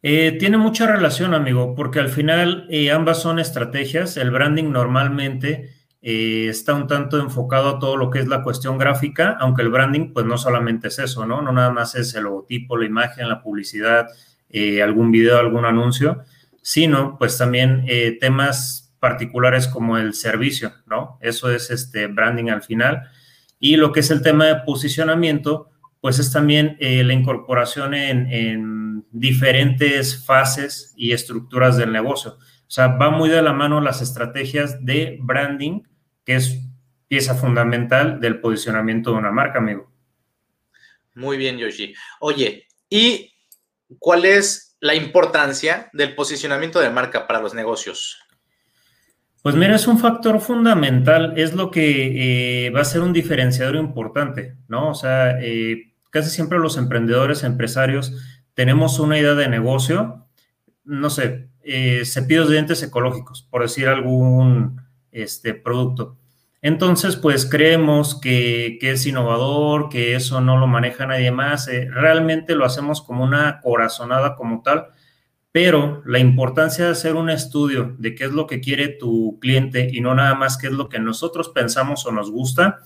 Eh, 0.00 0.38
tiene 0.40 0.56
mucha 0.56 0.86
relación, 0.86 1.34
amigo, 1.34 1.74
porque 1.74 1.98
al 1.98 2.08
final 2.08 2.66
eh, 2.70 2.90
ambas 2.90 3.20
son 3.20 3.38
estrategias. 3.38 4.16
El 4.16 4.30
branding 4.30 4.72
normalmente 4.72 5.74
está 6.00 6.72
un 6.72 6.86
tanto 6.86 7.18
enfocado 7.18 7.68
a 7.68 7.78
todo 7.78 7.98
lo 7.98 8.08
que 8.08 8.20
es 8.20 8.26
la 8.26 8.42
cuestión 8.42 8.78
gráfica, 8.78 9.36
aunque 9.38 9.60
el 9.60 9.68
branding, 9.68 10.14
pues 10.14 10.24
no 10.24 10.38
solamente 10.38 10.88
es 10.88 10.98
eso, 10.98 11.26
¿no? 11.26 11.42
No 11.42 11.52
nada 11.52 11.70
más 11.70 11.94
es 11.94 12.14
el 12.14 12.24
logotipo, 12.24 12.78
la 12.78 12.86
imagen, 12.86 13.28
la 13.28 13.42
publicidad, 13.42 14.08
algún 14.82 15.10
video, 15.10 15.38
algún 15.38 15.66
anuncio, 15.66 16.24
sino 16.62 17.18
pues 17.18 17.36
también 17.36 17.86
temas 18.20 18.94
particulares 18.98 19.66
como 19.66 19.96
el 19.98 20.14
servicio, 20.14 20.72
¿no? 20.86 21.18
Eso 21.20 21.50
es 21.50 21.70
este 21.70 22.06
branding 22.06 22.50
al 22.50 22.62
final. 22.62 23.10
Y 23.58 23.76
lo 23.76 23.92
que 23.92 24.00
es 24.00 24.10
el 24.10 24.22
tema 24.22 24.46
de 24.46 24.56
posicionamiento, 24.66 25.70
pues 26.00 26.18
es 26.18 26.32
también 26.32 26.76
eh, 26.80 27.02
la 27.04 27.12
incorporación 27.12 27.94
en, 27.94 29.04
diferentes 29.10 30.24
fases 30.24 30.92
y 30.96 31.12
estructuras 31.12 31.76
del 31.76 31.92
negocio. 31.92 32.32
O 32.32 32.70
sea, 32.70 32.88
va 32.88 33.10
muy 33.10 33.28
de 33.28 33.40
la 33.42 33.52
mano 33.52 33.80
las 33.80 34.02
estrategias 34.02 34.84
de 34.84 35.18
branding, 35.20 35.82
que 36.24 36.34
es 36.34 36.58
pieza 37.06 37.34
fundamental 37.34 38.20
del 38.20 38.40
posicionamiento 38.40 39.12
de 39.12 39.18
una 39.18 39.30
marca, 39.30 39.60
amigo. 39.60 39.90
Muy 41.14 41.36
bien, 41.36 41.58
Yoshi. 41.58 41.94
Oye, 42.20 42.66
¿y 42.90 43.32
cuál 44.00 44.24
es 44.24 44.76
la 44.80 44.94
importancia 44.94 45.88
del 45.92 46.14
posicionamiento 46.14 46.80
de 46.80 46.90
marca 46.90 47.26
para 47.26 47.40
los 47.40 47.54
negocios? 47.54 48.18
Pues 49.44 49.56
mira, 49.56 49.76
es 49.76 49.86
un 49.86 49.98
factor 49.98 50.40
fundamental, 50.40 51.34
es 51.36 51.52
lo 51.52 51.70
que 51.70 52.66
eh, 52.66 52.70
va 52.70 52.80
a 52.80 52.84
ser 52.86 53.02
un 53.02 53.12
diferenciador 53.12 53.76
importante, 53.76 54.56
¿no? 54.68 54.88
O 54.88 54.94
sea, 54.94 55.38
eh, 55.38 55.92
casi 56.08 56.30
siempre 56.30 56.58
los 56.58 56.78
emprendedores, 56.78 57.44
empresarios, 57.44 58.14
tenemos 58.54 58.98
una 59.00 59.18
idea 59.18 59.34
de 59.34 59.50
negocio, 59.50 60.26
no 60.84 61.10
sé, 61.10 61.50
eh, 61.62 62.06
cepillos 62.06 62.48
de 62.48 62.54
dientes 62.54 62.82
ecológicos, 62.82 63.42
por 63.42 63.60
decir 63.60 63.86
algún 63.86 64.80
este, 65.12 65.52
producto. 65.52 66.16
Entonces, 66.62 67.16
pues 67.16 67.44
creemos 67.44 68.18
que, 68.18 68.78
que, 68.80 68.92
es 68.92 69.04
innovador, 69.04 69.90
que 69.90 70.14
eso 70.14 70.40
no 70.40 70.56
lo 70.56 70.66
maneja 70.66 71.04
nadie 71.04 71.32
más, 71.32 71.68
realmente 71.90 72.54
lo 72.54 72.64
hacemos 72.64 73.02
como 73.02 73.22
una 73.24 73.60
corazonada 73.60 74.36
como 74.36 74.62
tal, 74.62 74.86
pero 75.54 76.02
la 76.04 76.18
importancia 76.18 76.84
de 76.84 76.90
hacer 76.90 77.14
un 77.14 77.30
estudio 77.30 77.94
de 78.00 78.16
qué 78.16 78.24
es 78.24 78.32
lo 78.32 78.48
que 78.48 78.60
quiere 78.60 78.88
tu 78.88 79.38
cliente 79.40 79.88
y 79.88 80.00
no 80.00 80.12
nada 80.12 80.34
más 80.34 80.58
qué 80.58 80.66
es 80.66 80.72
lo 80.72 80.88
que 80.88 80.98
nosotros 80.98 81.48
pensamos 81.50 82.04
o 82.06 82.10
nos 82.10 82.28
gusta, 82.32 82.80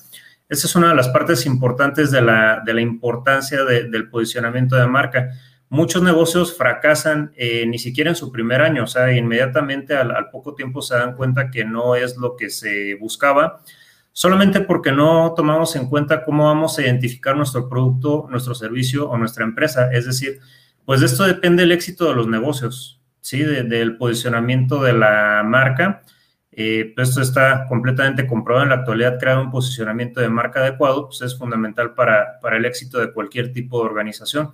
esa 0.51 0.67
es 0.67 0.77
una 0.77 0.91
de 0.91 0.95
las 0.95 1.09
partes 1.09 1.47
importantes 1.47 2.11
de 2.11 2.21
la, 2.21 2.63
importancia 2.79 3.65
del 3.65 4.11
posicionamiento 4.11 4.77
de 4.77 4.87
marca. 4.87 5.31
Muchos 5.71 6.03
negocios 6.03 6.59
fracasan 6.59 7.33
eh, 7.39 7.65
ni 7.67 7.79
siquiera 7.79 8.11
en 8.11 8.17
su 8.17 8.31
primer 8.31 8.61
año, 8.61 8.85
o 8.85 8.87
sea, 8.87 9.17
inmediatamente 9.17 9.97
al, 9.97 10.11
al 10.11 10.29
poco 10.29 10.55
tiempo 10.55 10.83
se 10.83 10.95
dan 10.95 11.15
cuenta 11.17 11.51
que 11.51 11.65
no 11.65 11.97
es 11.97 12.19
lo 12.19 12.37
que 12.37 12.51
se 12.51 12.97
buscaba, 12.97 13.63
solamente 14.13 14.61
porque 14.61 14.93
no 14.93 15.33
tomamos 15.35 15.75
en 15.75 15.89
cuenta 15.89 16.23
cómo 16.23 16.45
vamos 16.45 16.79
a 16.79 16.83
identificar 16.83 17.35
nuestro 17.35 17.67
producto, 17.67 18.27
nuestro 18.29 18.55
servicio 18.55 19.09
o 19.09 19.17
nuestra 19.17 19.45
empresa. 19.45 19.91
Es 19.91 20.05
decir, 20.05 20.41
pues 20.88 21.00
de 21.00 21.07
esto 21.07 21.25
depende 21.25 21.64
el 21.64 21.73
éxito 21.73 22.09
de 22.09 22.14
los 22.14 22.28
negocios, 22.28 22.99
¿sí? 23.21 23.42
del 23.42 23.99
posicionamiento 23.99 24.83
de 24.83 24.95
la 24.95 25.42
marca. 25.45 26.00
Eh, 26.50 26.95
pues 26.97 27.11
esto 27.11 27.21
está 27.21 27.66
completamente 27.66 28.26
comprobado 28.26 28.64
en 28.64 28.71
la 28.71 28.76
actualidad. 28.76 29.18
Crear 29.18 29.38
un 29.38 29.50
posicionamiento 29.50 30.23
de 30.23 30.30
marca 30.30 30.61
adecuado 30.61 31.04
pues 31.09 31.21
es 31.21 31.37
fundamental 31.37 31.92
para, 31.92 32.40
para 32.40 32.57
el 32.57 32.64
éxito 32.64 33.00
de 33.00 33.12
cualquier 33.12 33.52
tipo 33.52 33.80
de 33.80 33.85
organización. 33.85 34.52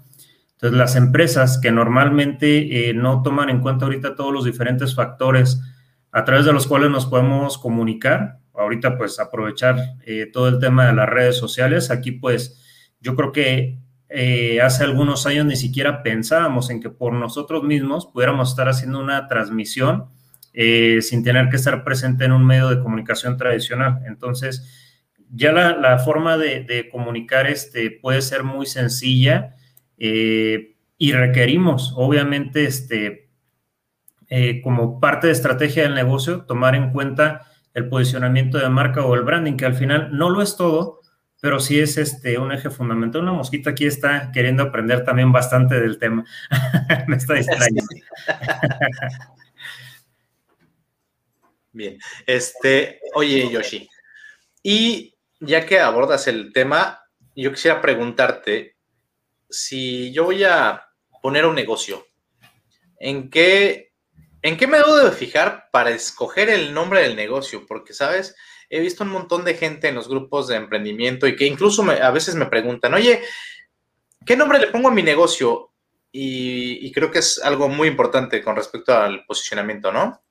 Entonces, 0.54 0.76
las 0.76 0.96
empresas 0.96 1.56
que 1.56 1.70
normalmente 1.70 2.88
eh, 2.88 2.94
no 2.94 3.22
toman 3.22 3.48
en 3.48 3.60
cuenta 3.60 3.84
ahorita 3.84 4.16
todos 4.16 4.32
los 4.32 4.44
diferentes 4.44 4.92
factores 4.92 5.60
a 6.10 6.24
través 6.24 6.46
de 6.46 6.52
los 6.52 6.66
cuales 6.66 6.90
nos 6.90 7.06
podemos 7.06 7.58
comunicar, 7.58 8.40
ahorita 8.54 8.98
pues 8.98 9.20
aprovechar 9.20 9.76
eh, 10.04 10.28
todo 10.32 10.48
el 10.48 10.58
tema 10.58 10.88
de 10.88 10.94
las 10.94 11.08
redes 11.08 11.36
sociales, 11.36 11.92
aquí 11.92 12.10
pues 12.10 12.60
yo 12.98 13.14
creo 13.14 13.30
que 13.30 13.83
eh, 14.08 14.60
hace 14.60 14.84
algunos 14.84 15.26
años 15.26 15.46
ni 15.46 15.56
siquiera 15.56 16.02
pensábamos 16.02 16.70
en 16.70 16.80
que 16.80 16.90
por 16.90 17.14
nosotros 17.14 17.64
mismos 17.64 18.06
pudiéramos 18.06 18.50
estar 18.50 18.68
haciendo 18.68 19.00
una 19.00 19.26
transmisión 19.28 20.06
eh, 20.52 21.00
sin 21.02 21.24
tener 21.24 21.48
que 21.48 21.56
estar 21.56 21.82
presente 21.82 22.24
en 22.24 22.32
un 22.32 22.46
medio 22.46 22.68
de 22.68 22.80
comunicación 22.80 23.36
tradicional. 23.36 24.02
Entonces, 24.06 25.02
ya 25.30 25.52
la, 25.52 25.98
forma 25.98 26.36
de, 26.36 26.88
comunicar 26.92 27.46
este 27.48 27.90
puede 27.90 28.22
ser 28.22 28.44
muy 28.44 28.66
sencilla 28.66 29.56
eh, 29.98 30.76
y 30.96 31.12
requerimos, 31.12 31.92
obviamente, 31.96 32.66
este, 32.66 33.30
como 34.62 35.00
parte 35.00 35.26
de 35.26 35.32
estrategia 35.32 35.84
del 35.84 35.94
negocio, 35.94 36.44
tomar 36.44 36.76
en 36.76 36.92
cuenta 36.92 37.42
el 37.72 37.88
posicionamiento 37.88 38.58
de 38.58 38.68
marca 38.68 39.04
o 39.04 39.14
el 39.14 39.22
branding, 39.22 39.56
que 39.56 39.66
al 39.66 39.74
final 39.74 40.16
no 40.16 40.30
lo 40.30 40.40
es 40.40 40.56
todo, 40.56 41.00
pero 41.44 41.60
sí 41.60 41.78
es 41.78 41.98
este, 41.98 42.38
un 42.38 42.52
eje 42.52 42.70
fundamental. 42.70 43.20
Una 43.20 43.34
mosquita 43.34 43.68
aquí 43.68 43.84
está 43.84 44.32
queriendo 44.32 44.62
aprender 44.62 45.04
también 45.04 45.30
bastante 45.30 45.78
del 45.78 45.98
tema. 45.98 46.24
Me 47.06 47.16
está 47.16 47.34
distrayendo. 47.34 47.84
Bien, 51.72 51.98
este, 52.26 52.98
oye 53.12 53.50
Yoshi, 53.50 53.86
y 54.62 55.18
ya 55.38 55.66
que 55.66 55.80
abordas 55.80 56.28
el 56.28 56.50
tema, 56.50 57.04
yo 57.36 57.52
quisiera 57.52 57.82
preguntarte 57.82 58.78
si 59.50 60.14
yo 60.14 60.24
voy 60.24 60.44
a 60.44 60.82
poner 61.20 61.44
un 61.44 61.56
negocio, 61.56 62.06
¿en 62.98 63.28
qué, 63.28 63.92
en 64.40 64.56
qué 64.56 64.66
me 64.66 64.78
debo 64.78 64.96
de 64.96 65.12
fijar 65.12 65.68
para 65.70 65.90
escoger 65.90 66.48
el 66.48 66.72
nombre 66.72 67.02
del 67.02 67.16
negocio? 67.16 67.66
Porque, 67.66 67.92
¿sabes? 67.92 68.34
He 68.70 68.80
visto 68.80 69.04
un 69.04 69.10
montón 69.10 69.44
de 69.44 69.54
gente 69.54 69.88
en 69.88 69.94
los 69.94 70.08
grupos 70.08 70.48
de 70.48 70.56
emprendimiento 70.56 71.26
y 71.26 71.36
que 71.36 71.46
incluso 71.46 71.82
a 71.82 72.10
veces 72.10 72.34
me 72.34 72.46
preguntan, 72.46 72.94
oye, 72.94 73.20
¿qué 74.24 74.36
nombre 74.36 74.58
le 74.58 74.68
pongo 74.68 74.88
a 74.88 74.94
mi 74.94 75.02
negocio? 75.02 75.70
Y, 76.16 76.92
creo 76.92 77.10
que 77.10 77.18
es 77.18 77.40
algo 77.42 77.68
muy 77.68 77.88
importante 77.88 78.40
con 78.40 78.54
respecto 78.54 78.96
al 78.96 79.24
posicionamiento, 79.24 79.90
¿no? 79.90 80.22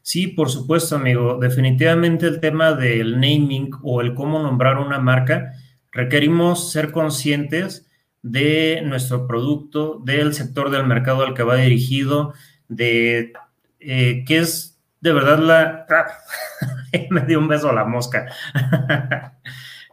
Sí, 0.00 0.28
por 0.28 0.48
supuesto, 0.48 0.96
amigo. 0.96 1.36
Definitivamente 1.38 2.26
el 2.26 2.40
tema 2.40 2.72
del 2.72 3.20
naming 3.20 3.70
o 3.82 4.00
el 4.00 4.14
cómo 4.14 4.42
nombrar 4.42 4.78
una 4.78 4.98
marca, 4.98 5.52
requerimos 5.92 6.72
ser 6.72 6.90
conscientes 6.90 7.90
de 8.22 8.80
nuestro 8.82 9.26
producto, 9.26 10.00
del 10.02 10.32
sector 10.32 10.70
del 10.70 10.86
mercado 10.86 11.22
al 11.22 11.34
que 11.34 11.42
va 11.42 11.56
dirigido, 11.56 12.32
de 12.68 13.34
eh, 13.78 14.24
qué 14.26 14.38
es 14.38 14.80
de 15.00 15.12
verdad 15.12 15.38
la... 15.38 15.86
me 17.10 17.22
dio 17.22 17.38
un 17.38 17.48
beso 17.48 17.70
a 17.70 17.74
la 17.74 17.84
mosca. 17.84 18.26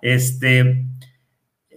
este, 0.01 0.85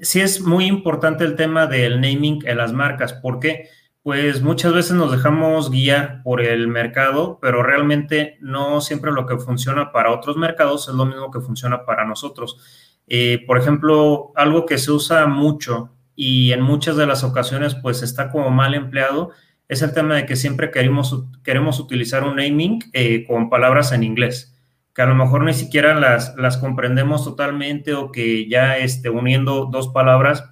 sí 0.00 0.20
es 0.20 0.40
muy 0.40 0.66
importante 0.66 1.24
el 1.24 1.36
tema 1.36 1.66
del 1.66 2.00
naming 2.00 2.46
en 2.46 2.56
las 2.56 2.72
marcas, 2.72 3.12
porque 3.12 3.68
pues 4.02 4.40
muchas 4.42 4.72
veces 4.72 4.92
nos 4.92 5.12
dejamos 5.12 5.70
guiar 5.70 6.22
por 6.22 6.40
el 6.40 6.68
mercado, 6.68 7.38
pero 7.40 7.62
realmente 7.62 8.38
no 8.40 8.80
siempre 8.80 9.12
lo 9.12 9.26
que 9.26 9.36
funciona 9.36 9.92
para 9.92 10.10
otros 10.10 10.36
mercados 10.38 10.88
es 10.88 10.94
lo 10.94 11.04
mismo 11.04 11.30
que 11.30 11.40
funciona 11.40 11.84
para 11.84 12.06
nosotros. 12.06 12.58
Eh, 13.06 13.44
por 13.46 13.58
ejemplo, 13.58 14.32
algo 14.36 14.64
que 14.64 14.78
se 14.78 14.90
usa 14.90 15.26
mucho 15.26 15.90
y 16.16 16.52
en 16.52 16.62
muchas 16.62 16.96
de 16.96 17.06
las 17.06 17.24
ocasiones 17.24 17.74
pues 17.74 18.02
está 18.02 18.30
como 18.30 18.50
mal 18.50 18.74
empleado 18.74 19.32
es 19.70 19.82
el 19.82 19.94
tema 19.94 20.16
de 20.16 20.26
que 20.26 20.34
siempre 20.34 20.72
queremos, 20.72 21.24
queremos 21.44 21.78
utilizar 21.78 22.24
un 22.24 22.36
naming 22.36 22.80
eh, 22.92 23.24
con 23.24 23.48
palabras 23.48 23.92
en 23.92 24.02
inglés, 24.02 24.59
que 25.00 25.04
a 25.04 25.06
lo 25.06 25.14
mejor 25.14 25.44
ni 25.44 25.54
siquiera 25.54 25.98
las, 25.98 26.36
las 26.36 26.58
comprendemos 26.58 27.24
totalmente 27.24 27.94
o 27.94 28.12
que 28.12 28.46
ya 28.50 28.76
este, 28.76 29.08
uniendo 29.08 29.64
dos 29.72 29.88
palabras 29.88 30.44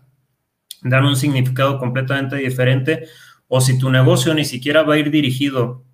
dan 0.81 1.05
un 1.05 1.17
significado 1.17 1.78
completamente 1.78 2.37
diferente, 2.37 3.05
o 3.47 3.61
si 3.61 3.78
tu 3.78 3.90
negocio 3.90 4.33
ni 4.33 4.47
siquiera 4.47 4.85
va 4.85 4.95
a 4.95 4.99
ir 4.99 5.11
dirigido 5.11 5.85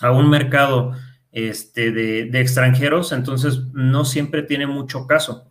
a 0.00 0.10
un 0.10 0.30
mercado 0.30 0.92
este, 1.32 1.92
de, 1.92 2.24
de, 2.24 2.40
extranjeros, 2.40 3.12
entonces 3.12 3.60
no 3.74 4.06
siempre 4.06 4.42
tiene 4.42 4.66
mucho 4.66 5.06
caso. 5.06 5.46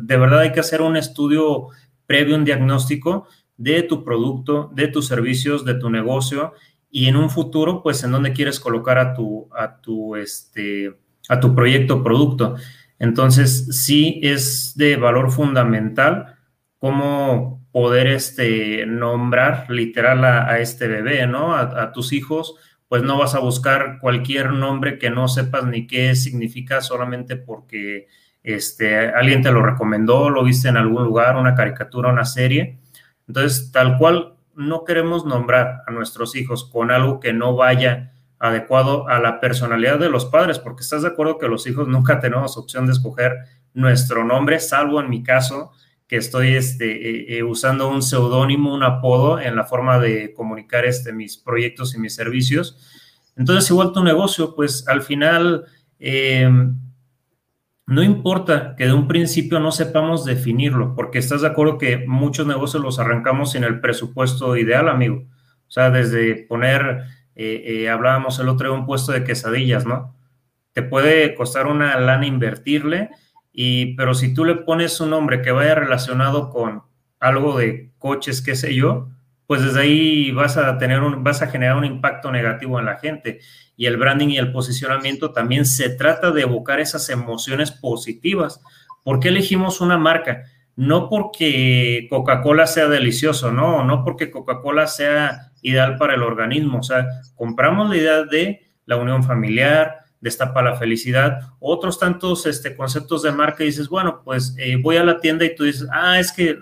De 0.00 0.16
verdad 0.16 0.42
hay 0.42 0.52
que 0.52 0.60
hacer 0.60 0.82
un 0.82 0.96
estudio 0.96 1.70
previo, 2.06 2.36
un 2.36 2.44
diagnóstico 2.44 3.26
de 3.56 3.82
tu 3.82 4.04
producto, 4.04 4.70
de 4.72 4.86
tus 4.86 5.08
servicios, 5.08 5.64
de 5.64 5.74
tu 5.74 5.90
negocio 5.90 6.52
y 6.88 7.06
en 7.06 7.16
un 7.16 7.30
futuro, 7.30 7.82
pues, 7.82 8.04
en 8.04 8.12
dónde 8.12 8.32
quieres 8.32 8.60
colocar 8.60 8.96
a 8.96 9.12
tu, 9.12 9.48
a 9.52 9.80
tu, 9.80 10.14
este, 10.14 10.94
a 11.30 11.38
tu 11.38 11.54
proyecto 11.54 12.02
producto. 12.02 12.56
Entonces, 12.98 13.82
sí 13.84 14.20
es 14.22 14.74
de 14.76 14.96
valor 14.96 15.30
fundamental 15.30 16.34
cómo 16.78 17.64
poder 17.70 18.08
este, 18.08 18.84
nombrar 18.84 19.70
literal 19.70 20.24
a, 20.24 20.58
este 20.58 20.88
bebé, 20.88 21.28
¿no? 21.28 21.54
A, 21.54 21.92
tus 21.92 22.12
hijos 22.12 22.56
pues 22.88 23.04
no 23.04 23.16
vas 23.16 23.36
a 23.36 23.38
buscar 23.38 24.00
cualquier 24.00 24.50
nombre 24.50 24.98
que 24.98 25.10
no 25.10 25.28
sepas 25.28 25.64
ni 25.64 25.86
qué 25.86 26.16
significa 26.16 26.80
solamente 26.80 27.36
porque 27.36 28.08
este, 28.42 28.98
alguien 28.98 29.42
te 29.42 29.52
lo 29.52 29.62
recomendó, 29.62 30.28
lo 30.28 30.42
viste 30.42 30.68
en 30.68 30.76
algún 30.76 31.04
lugar, 31.04 31.36
una 31.36 31.54
caricatura, 31.54 32.10
una 32.10 32.24
serie. 32.24 32.80
Entonces, 33.28 33.70
tal 33.70 33.96
cual, 33.96 34.34
no 34.56 34.84
queremos 34.84 35.24
nombrar 35.24 35.82
a 35.86 35.92
nuestros 35.92 36.34
hijos 36.34 36.68
con 36.68 36.90
algo 36.90 37.20
que 37.20 37.32
no 37.32 37.54
vaya 37.54 38.12
adecuado 38.40 39.06
a 39.08 39.20
la 39.20 39.38
personalidad 39.38 39.98
de 39.98 40.08
los 40.08 40.24
padres, 40.24 40.58
porque 40.58 40.82
estás 40.82 41.02
de 41.02 41.08
acuerdo 41.08 41.38
que 41.38 41.46
los 41.46 41.66
hijos 41.66 41.86
nunca 41.86 42.18
tenemos 42.18 42.56
opción 42.56 42.86
de 42.86 42.92
escoger 42.92 43.36
nuestro 43.74 44.24
nombre, 44.24 44.58
salvo 44.58 45.00
en 45.00 45.10
mi 45.10 45.22
caso, 45.22 45.70
que 46.08 46.16
estoy 46.16 46.56
este, 46.56 46.86
eh, 46.90 47.38
eh, 47.38 47.42
usando 47.44 47.88
un 47.88 48.02
seudónimo, 48.02 48.74
un 48.74 48.82
apodo 48.82 49.38
en 49.38 49.54
la 49.54 49.64
forma 49.64 50.00
de 50.00 50.34
comunicar 50.34 50.84
este, 50.84 51.12
mis 51.12 51.36
proyectos 51.36 51.94
y 51.94 52.00
mis 52.00 52.16
servicios. 52.16 52.78
Entonces, 53.36 53.70
igual 53.70 53.92
tu 53.92 54.02
negocio, 54.02 54.56
pues 54.56 54.88
al 54.88 55.02
final, 55.02 55.66
em, 56.00 56.76
no 57.86 58.02
importa 58.02 58.74
que 58.76 58.86
de 58.86 58.92
un 58.92 59.06
principio 59.06 59.60
no 59.60 59.70
sepamos 59.70 60.24
definirlo, 60.24 60.94
porque 60.96 61.18
estás 61.18 61.42
de 61.42 61.46
acuerdo 61.46 61.78
que 61.78 62.04
muchos 62.06 62.46
negocios 62.46 62.82
los 62.82 62.98
arrancamos 62.98 63.52
sin 63.52 63.64
el 63.64 63.80
presupuesto 63.80 64.56
ideal, 64.56 64.88
amigo. 64.88 65.26
O 65.68 65.70
sea, 65.70 65.90
desde 65.90 66.46
poner, 66.48 67.04
eh, 67.44 67.88
hablábamos 67.88 68.38
el 68.38 68.48
otro 68.48 68.68
día, 68.68 68.78
un 68.78 68.86
puesto 68.86 69.12
de 69.12 69.24
quesadillas, 69.24 69.86
¿no? 69.86 70.14
Te 70.72 70.82
puede 70.82 71.34
costar 71.34 71.66
una 71.66 71.98
lana 71.98 72.26
invertirle 72.26 73.10
y, 73.52 73.94
pero 73.96 74.14
si 74.14 74.34
tú 74.34 74.44
le 74.44 74.56
pones 74.56 75.00
un 75.00 75.10
nombre 75.10 75.42
que 75.42 75.50
vaya 75.50 75.74
relacionado 75.74 76.50
con 76.50 76.82
algo 77.18 77.58
de 77.58 77.90
coches, 77.98 78.42
qué 78.42 78.54
sé 78.54 78.74
yo, 78.74 79.08
pues 79.46 79.64
desde 79.64 79.80
ahí 79.80 80.30
vas 80.30 80.56
a 80.56 80.78
tener 80.78 81.00
vas 81.18 81.42
a 81.42 81.48
generar 81.48 81.76
un 81.76 81.84
impacto 81.84 82.30
negativo 82.30 82.78
en 82.78 82.84
la 82.84 82.98
gente. 82.98 83.40
Y 83.76 83.86
el 83.86 83.96
branding 83.96 84.28
y 84.28 84.38
el 84.38 84.52
posicionamiento 84.52 85.32
también 85.32 85.66
se 85.66 85.90
trata 85.90 86.30
de 86.30 86.42
evocar 86.42 86.78
esas 86.78 87.08
emociones 87.08 87.72
positivas. 87.72 88.60
¿Por 89.02 89.18
qué 89.18 89.28
elegimos 89.28 89.80
una 89.80 89.98
marca? 89.98 90.44
No 90.76 91.08
porque 91.08 92.06
Coca-Cola 92.08 92.66
sea 92.66 92.88
delicioso, 92.88 93.52
no, 93.52 93.84
no 93.84 94.04
porque 94.04 94.30
Coca-Cola 94.30 94.86
sea 94.86 95.52
ideal 95.62 95.96
para 95.96 96.14
el 96.14 96.22
organismo. 96.22 96.78
O 96.78 96.82
sea, 96.82 97.06
compramos 97.34 97.90
la 97.90 97.96
idea 97.96 98.24
de 98.24 98.62
la 98.86 98.96
unión 98.96 99.22
familiar, 99.22 100.00
destapa 100.20 100.62
la 100.62 100.76
felicidad, 100.76 101.40
otros 101.58 101.98
tantos 101.98 102.46
este, 102.46 102.76
conceptos 102.76 103.22
de 103.22 103.32
marca 103.32 103.62
y 103.62 103.66
dices, 103.66 103.88
bueno, 103.88 104.22
pues 104.24 104.54
eh, 104.58 104.76
voy 104.76 104.96
a 104.96 105.04
la 105.04 105.20
tienda 105.20 105.44
y 105.44 105.54
tú 105.54 105.64
dices, 105.64 105.88
ah, 105.92 106.18
es 106.18 106.32
que 106.32 106.58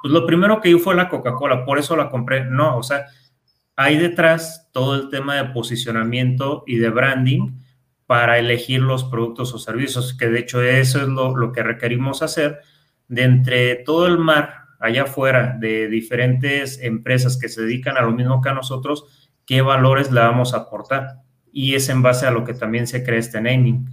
pues, 0.00 0.12
lo 0.12 0.26
primero 0.26 0.60
que 0.60 0.70
yo 0.70 0.78
fue 0.78 0.94
la 0.94 1.08
Coca-Cola, 1.08 1.64
por 1.64 1.78
eso 1.78 1.96
la 1.96 2.08
compré. 2.08 2.44
No, 2.44 2.78
o 2.78 2.82
sea, 2.82 3.06
hay 3.76 3.98
detrás 3.98 4.68
todo 4.72 4.94
el 4.94 5.08
tema 5.10 5.36
de 5.36 5.52
posicionamiento 5.52 6.64
y 6.66 6.76
de 6.76 6.90
branding 6.90 7.52
para 8.06 8.38
elegir 8.38 8.80
los 8.80 9.04
productos 9.04 9.54
o 9.54 9.58
servicios, 9.58 10.14
que 10.14 10.28
de 10.28 10.40
hecho 10.40 10.62
eso 10.62 11.00
es 11.00 11.08
lo, 11.08 11.36
lo 11.36 11.52
que 11.52 11.62
requerimos 11.62 12.22
hacer 12.22 12.60
de 13.12 13.24
entre 13.24 13.74
todo 13.76 14.06
el 14.06 14.16
mar 14.16 14.54
allá 14.80 15.02
afuera 15.02 15.54
de 15.60 15.86
diferentes 15.88 16.80
empresas 16.80 17.38
que 17.38 17.50
se 17.50 17.60
dedican 17.60 17.98
a 17.98 18.00
lo 18.00 18.12
mismo 18.12 18.40
que 18.40 18.48
a 18.48 18.54
nosotros, 18.54 19.30
qué 19.44 19.60
valores 19.60 20.10
le 20.10 20.20
vamos 20.20 20.54
a 20.54 20.58
aportar 20.58 21.18
y 21.52 21.74
es 21.74 21.90
en 21.90 22.00
base 22.00 22.24
a 22.24 22.30
lo 22.30 22.42
que 22.44 22.54
también 22.54 22.86
se 22.86 23.04
cree 23.04 23.18
este 23.18 23.42
naming. 23.42 23.86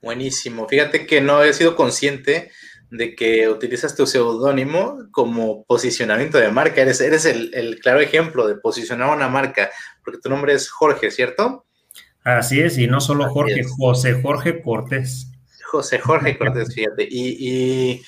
Buenísimo. 0.00 0.66
Fíjate 0.66 1.06
que 1.06 1.20
no 1.20 1.42
he 1.42 1.52
sido 1.52 1.76
consciente 1.76 2.50
de 2.90 3.14
que 3.14 3.50
utilizas 3.50 3.94
tu 3.94 4.06
seudónimo 4.06 4.96
como 5.10 5.64
posicionamiento 5.64 6.38
de 6.38 6.50
marca. 6.50 6.80
Eres, 6.80 7.02
eres 7.02 7.26
el, 7.26 7.78
claro 7.80 8.00
ejemplo 8.00 8.48
de 8.48 8.54
posicionar 8.54 9.14
una 9.14 9.28
marca, 9.28 9.70
porque 10.02 10.20
tu 10.22 10.30
nombre 10.30 10.54
es 10.54 10.70
Jorge, 10.70 11.10
¿cierto? 11.10 11.66
Así 12.24 12.60
es, 12.60 12.78
y 12.78 12.86
no 12.86 13.02
solo 13.02 13.28
Jorge, 13.28 13.62
José 13.76 14.22
Jorge 14.22 14.62
Cortés. 14.62 15.30
José 15.66 15.98
Jorge 15.98 16.38
Cortés, 16.38 16.74
fíjate. 16.74 17.06
Y, 17.10 18.02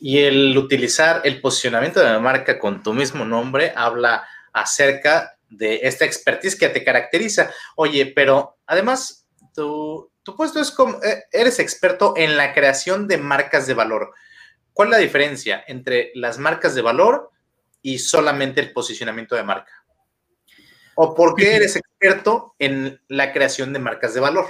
y 0.00 0.18
el 0.18 0.56
utilizar 0.56 1.20
el 1.24 1.40
posicionamiento 1.40 2.00
de 2.00 2.06
la 2.06 2.18
marca 2.18 2.58
con 2.58 2.82
tu 2.82 2.94
mismo 2.94 3.24
nombre 3.24 3.72
habla 3.76 4.26
acerca 4.52 5.36
de 5.50 5.80
esta 5.82 6.04
expertise 6.06 6.56
que 6.56 6.68
te 6.68 6.82
caracteriza. 6.82 7.50
Oye, 7.76 8.06
pero 8.06 8.58
además, 8.66 9.26
tu, 9.54 10.10
puesto 10.36 10.60
es 10.60 10.70
como, 10.70 11.02
eh, 11.02 11.24
eres 11.32 11.58
experto 11.58 12.14
en 12.16 12.36
la 12.36 12.54
creación 12.54 13.08
de 13.08 13.18
marcas 13.18 13.66
de 13.66 13.74
valor. 13.74 14.14
¿Cuál 14.72 14.88
es 14.88 14.92
la 14.92 14.98
diferencia 14.98 15.64
entre 15.66 16.12
las 16.14 16.38
marcas 16.38 16.74
de 16.74 16.82
valor 16.82 17.30
y 17.82 17.98
solamente 17.98 18.60
el 18.60 18.72
posicionamiento 18.72 19.34
de 19.34 19.42
marca? 19.42 19.84
¿O 20.94 21.14
por 21.14 21.34
qué 21.34 21.56
eres 21.56 21.76
experto 21.76 22.54
en 22.58 23.00
la 23.08 23.32
creación 23.32 23.72
de 23.72 23.80
marcas 23.80 24.14
de 24.14 24.20
valor? 24.20 24.46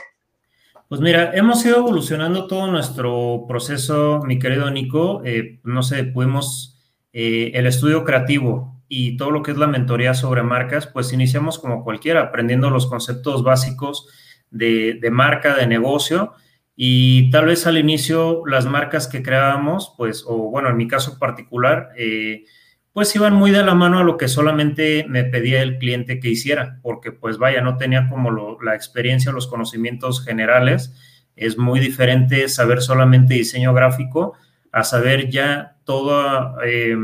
Pues 0.90 1.00
mira, 1.00 1.31
hemos 1.35 1.64
ido 1.64 1.76
evolucionando 1.76 2.48
todo 2.48 2.66
nuestro 2.66 3.44
proceso, 3.46 4.22
mi 4.26 4.40
querido 4.40 4.68
Nico. 4.72 5.22
Eh, 5.24 5.61
no 5.62 5.85
sé, 5.85 6.03
pudimos, 6.03 6.81
eh, 7.12 7.53
el 7.55 7.68
estudio 7.68 8.03
creativo 8.03 8.83
y 8.88 9.16
todo 9.16 9.31
lo 9.31 9.44
que 9.44 9.53
es 9.53 9.57
la 9.57 9.68
mentoría 9.68 10.14
sobre 10.14 10.42
marcas, 10.42 10.88
pues 10.88 11.12
iniciamos 11.12 11.61
como 11.61 11.85
cualquiera, 11.85 12.22
aprendiendo 12.22 12.70
los 12.70 12.88
conceptos 12.88 13.44
básicos 13.44 14.09
de, 14.50 14.98
marca, 15.12 15.55
de 15.55 15.68
negocio. 15.68 16.33
Y 16.74 17.31
tal 17.31 17.46
vez 17.46 17.68
al 17.68 17.79
inicio 17.79 18.44
las 18.44 18.66
marcas 18.66 19.07
que 19.07 19.22
creábamos, 19.22 19.94
pues, 19.96 20.24
o 20.26 20.50
bueno, 20.50 20.70
en 20.70 20.76
mi 20.76 20.88
caso 20.88 21.20
particular, 21.20 21.90
eh, 21.96 22.46
pues 22.92 23.14
iban 23.14 23.35
muy 23.35 23.50
de 23.50 23.62
la 23.62 23.74
mano 23.74 23.98
a 23.98 24.05
lo 24.05 24.16
que 24.16 24.29
solamente 24.29 25.07
me 25.09 25.24
pedía 25.24 25.62
el 25.62 25.79
cliente 25.79 26.20
que 26.20 26.29
hiciera, 26.29 26.79
porque 26.83 27.12
pues 27.12 27.38
vaya, 27.38 27.61
no 27.61 27.76
tenía 27.76 28.09
como 28.09 28.59
la 28.61 28.74
experiencia, 28.74 29.33
los 29.33 29.46
conocimientos 29.46 30.24
generales. 30.24 30.94
Es 31.37 31.57
muy 31.57 31.81
diferente 31.81 32.48
saber 32.48 32.83
solamente 32.83 33.35
diseño 33.35 33.72
gráfico 33.72 34.35
a 34.72 34.85
saber 34.85 35.31
ya 35.31 35.76
toda... 35.85 36.57
Eh, 36.64 36.96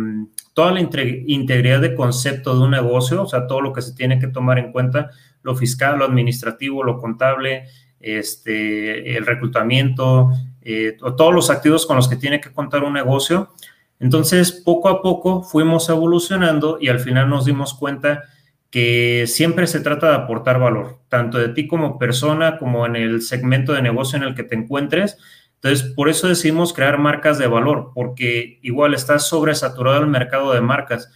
toda 0.56 0.72
la 0.72 0.80
integridad 0.80 1.82
de 1.82 1.94
concepto 1.94 2.56
de 2.56 2.64
un 2.64 2.70
negocio, 2.70 3.22
o 3.22 3.26
sea, 3.26 3.46
todo 3.46 3.60
lo 3.60 3.74
que 3.74 3.82
se 3.82 3.94
tiene 3.94 4.18
que 4.18 4.26
tomar 4.26 4.58
en 4.58 4.72
cuenta, 4.72 5.10
lo 5.42 5.54
fiscal, 5.54 5.98
lo 5.98 6.06
administrativo, 6.06 6.82
lo 6.82 6.98
contable, 6.98 7.66
este, 8.00 9.18
el 9.18 9.26
reclutamiento, 9.26 10.30
eh, 10.62 10.96
todos 10.98 11.34
los 11.34 11.50
activos 11.50 11.84
con 11.84 11.96
los 11.96 12.08
que 12.08 12.16
tiene 12.16 12.40
que 12.40 12.54
contar 12.54 12.84
un 12.84 12.94
negocio. 12.94 13.50
Entonces, 13.98 14.52
poco 14.52 14.88
a 14.88 15.02
poco 15.02 15.42
fuimos 15.42 15.88
evolucionando 15.88 16.78
y 16.80 16.88
al 16.88 17.00
final 17.00 17.28
nos 17.28 17.44
dimos 17.44 17.74
cuenta 17.74 18.24
que 18.70 19.24
siempre 19.26 19.66
se 19.66 19.80
trata 19.80 20.10
de 20.10 20.16
aportar 20.16 20.58
valor, 20.58 20.98
tanto 21.08 21.38
de 21.38 21.48
ti 21.48 21.66
como 21.66 21.98
persona, 21.98 22.58
como 22.58 22.84
en 22.84 22.96
el 22.96 23.22
segmento 23.22 23.72
de 23.72 23.82
negocio 23.82 24.16
en 24.18 24.24
el 24.24 24.34
que 24.34 24.42
te 24.42 24.54
encuentres, 24.54 25.16
entonces, 25.56 25.94
por 25.94 26.08
eso 26.08 26.28
decidimos 26.28 26.72
crear 26.72 26.98
marcas 26.98 27.38
de 27.38 27.46
valor, 27.46 27.90
porque 27.94 28.60
igual 28.62 28.94
está 28.94 29.18
sobresaturado 29.18 30.00
el 30.00 30.06
mercado 30.06 30.52
de 30.52 30.60
marcas. 30.60 31.10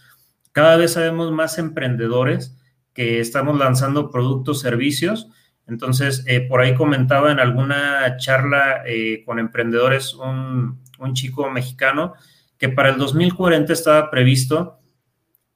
Cada 0.51 0.77
vez 0.77 0.93
sabemos 0.93 1.31
más 1.31 1.57
emprendedores 1.57 2.57
que 2.93 3.19
estamos 3.19 3.57
lanzando 3.57 4.11
productos, 4.11 4.59
servicios. 4.59 5.29
Entonces, 5.67 6.25
eh, 6.27 6.41
por 6.41 6.59
ahí 6.59 6.75
comentaba 6.75 7.31
en 7.31 7.39
alguna 7.39 8.17
charla 8.17 8.83
eh, 8.85 9.23
con 9.25 9.39
emprendedores 9.39 10.15
un, 10.15 10.81
un 10.99 11.13
chico 11.13 11.49
mexicano 11.49 12.15
que 12.61 12.69
para 12.69 12.89
el 12.89 12.97
2040 12.99 13.73
estaba 13.73 14.11
previsto 14.11 14.77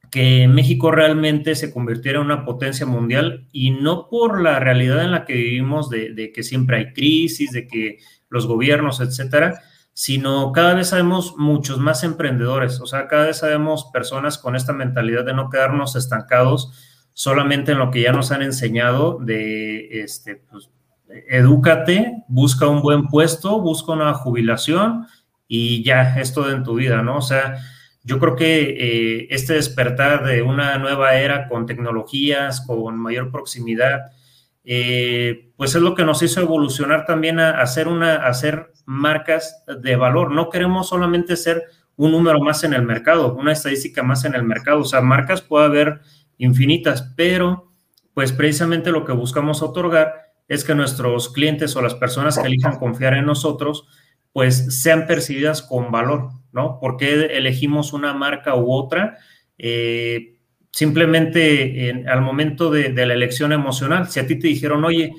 que 0.10 0.48
México 0.48 0.90
realmente 0.90 1.54
se 1.54 1.72
convirtiera 1.72 2.18
en 2.18 2.26
una 2.26 2.44
potencia 2.46 2.88
mundial 2.88 3.48
y 3.52 3.70
no 3.70 4.10
por 4.10 4.42
la 4.42 4.60
realidad 4.60 5.04
en 5.04 5.12
la 5.12 5.24
que 5.24 5.34
vivimos 5.34 5.92
de, 5.92 6.32
que 6.34 6.42
siempre 6.42 6.78
hay 6.78 6.94
crisis, 6.94 7.52
de 7.52 7.68
que 7.68 8.00
los 8.30 8.48
gobiernos, 8.48 9.02
etcétera, 9.02 9.62
sino 9.94 10.52
cada 10.52 10.74
vez 10.74 10.88
sabemos 10.88 11.36
muchos 11.38 11.78
más 11.78 12.04
emprendedores, 12.04 12.82
o 12.82 12.88
sea, 12.88 13.08
cada 13.08 13.28
vez 13.28 13.38
sabemos 13.38 13.92
personas 13.94 14.40
con 14.40 14.56
esta 14.56 14.74
mentalidad 14.74 15.26
de 15.26 15.36
no 15.36 15.52
quedarnos 15.52 15.96
estancados 15.96 16.72
solamente 17.14 17.74
en 17.74 17.78
lo 17.78 17.92
que 17.92 18.02
ya 18.02 18.14
nos 18.14 18.32
han 18.32 18.42
enseñado 18.42 19.20
de, 19.20 20.02
este, 20.02 20.38
pues, 20.50 20.72
edúcate, 21.28 22.24
busca 22.30 22.68
un 22.68 22.82
buen 22.82 23.10
puesto, 23.10 23.62
busca 23.62 23.92
una 23.92 24.16
jubilación 24.16 25.06
y 25.48 25.84
ya, 25.84 26.20
es 26.20 26.34
todo 26.34 26.52
en 26.52 26.64
tu 26.64 26.76
vida, 26.76 27.02
¿no? 27.02 27.18
O 27.18 27.22
sea, 27.22 27.58
yo 28.04 28.20
creo 28.20 28.36
que 28.36 28.62
eh, 28.62 29.28
este 29.32 29.54
despertar 29.54 30.26
de 30.26 30.42
una 30.42 30.78
nueva 30.78 31.16
era 31.16 31.48
con 31.48 31.66
tecnologías, 31.66 32.62
con 32.62 33.00
mayor 33.00 33.32
proximidad, 33.32 34.12
eh, 34.64 35.52
pues 35.58 35.76
es 35.76 35.82
lo 35.82 35.96
que 35.96 36.06
nos 36.06 36.22
hizo 36.24 36.42
evolucionar 36.42 37.06
también 37.06 37.40
a, 37.40 37.62
hacer, 37.62 37.88
una, 37.88 38.28
hacer 38.28 38.72
marcas 38.86 39.64
de 39.82 39.96
valor. 39.96 40.32
No 40.32 40.50
queremos 40.50 40.90
solamente 40.90 41.36
ser 41.36 41.64
un 41.96 42.12
número 42.12 42.40
más 42.40 42.64
en 42.64 42.74
el 42.74 42.84
mercado, 42.84 43.34
una 43.36 43.54
estadística 43.54 44.04
más 44.04 44.26
en 44.26 44.36
el 44.36 44.44
mercado. 44.44 44.80
O 44.80 44.86
sea, 44.86 45.02
marcas 45.02 45.42
puede 45.42 45.66
haber 45.66 46.02
infinitas, 46.38 47.14
pero 47.16 47.72
pues 48.14 48.32
precisamente 48.32 48.92
lo 48.92 49.06
que 49.06 49.14
buscamos 49.14 49.62
otorgar 49.62 50.26
es 50.48 50.64
que 50.64 50.76
nuestros 50.76 51.30
clientes 51.30 51.76
o 51.76 51.82
las 51.82 51.96
personas 51.96 52.38
que 52.38 52.48
elijan 52.48 52.78
confiar 52.78 53.14
en 53.16 53.26
nosotros, 53.26 53.88
pues 54.36 54.82
sean 54.82 55.08
percibidas 55.08 55.62
con 55.62 55.92
valor, 55.92 56.32
¿no? 56.52 56.78
¿Por 56.82 56.98
qué 56.98 57.38
elegimos 57.38 57.94
una 57.94 58.14
marca 58.14 58.54
u 58.58 58.70
otra? 58.70 59.18
Eh, 59.58 60.40
simplemente 60.72 62.04
al 62.06 62.20
momento 62.20 62.70
de, 62.70 62.92
la 62.94 63.14
elección 63.14 63.54
emocional, 63.54 64.10
si 64.10 64.20
a 64.20 64.28
ti 64.28 64.38
te 64.38 64.50
dijeron, 64.50 64.84
oye, 64.84 65.14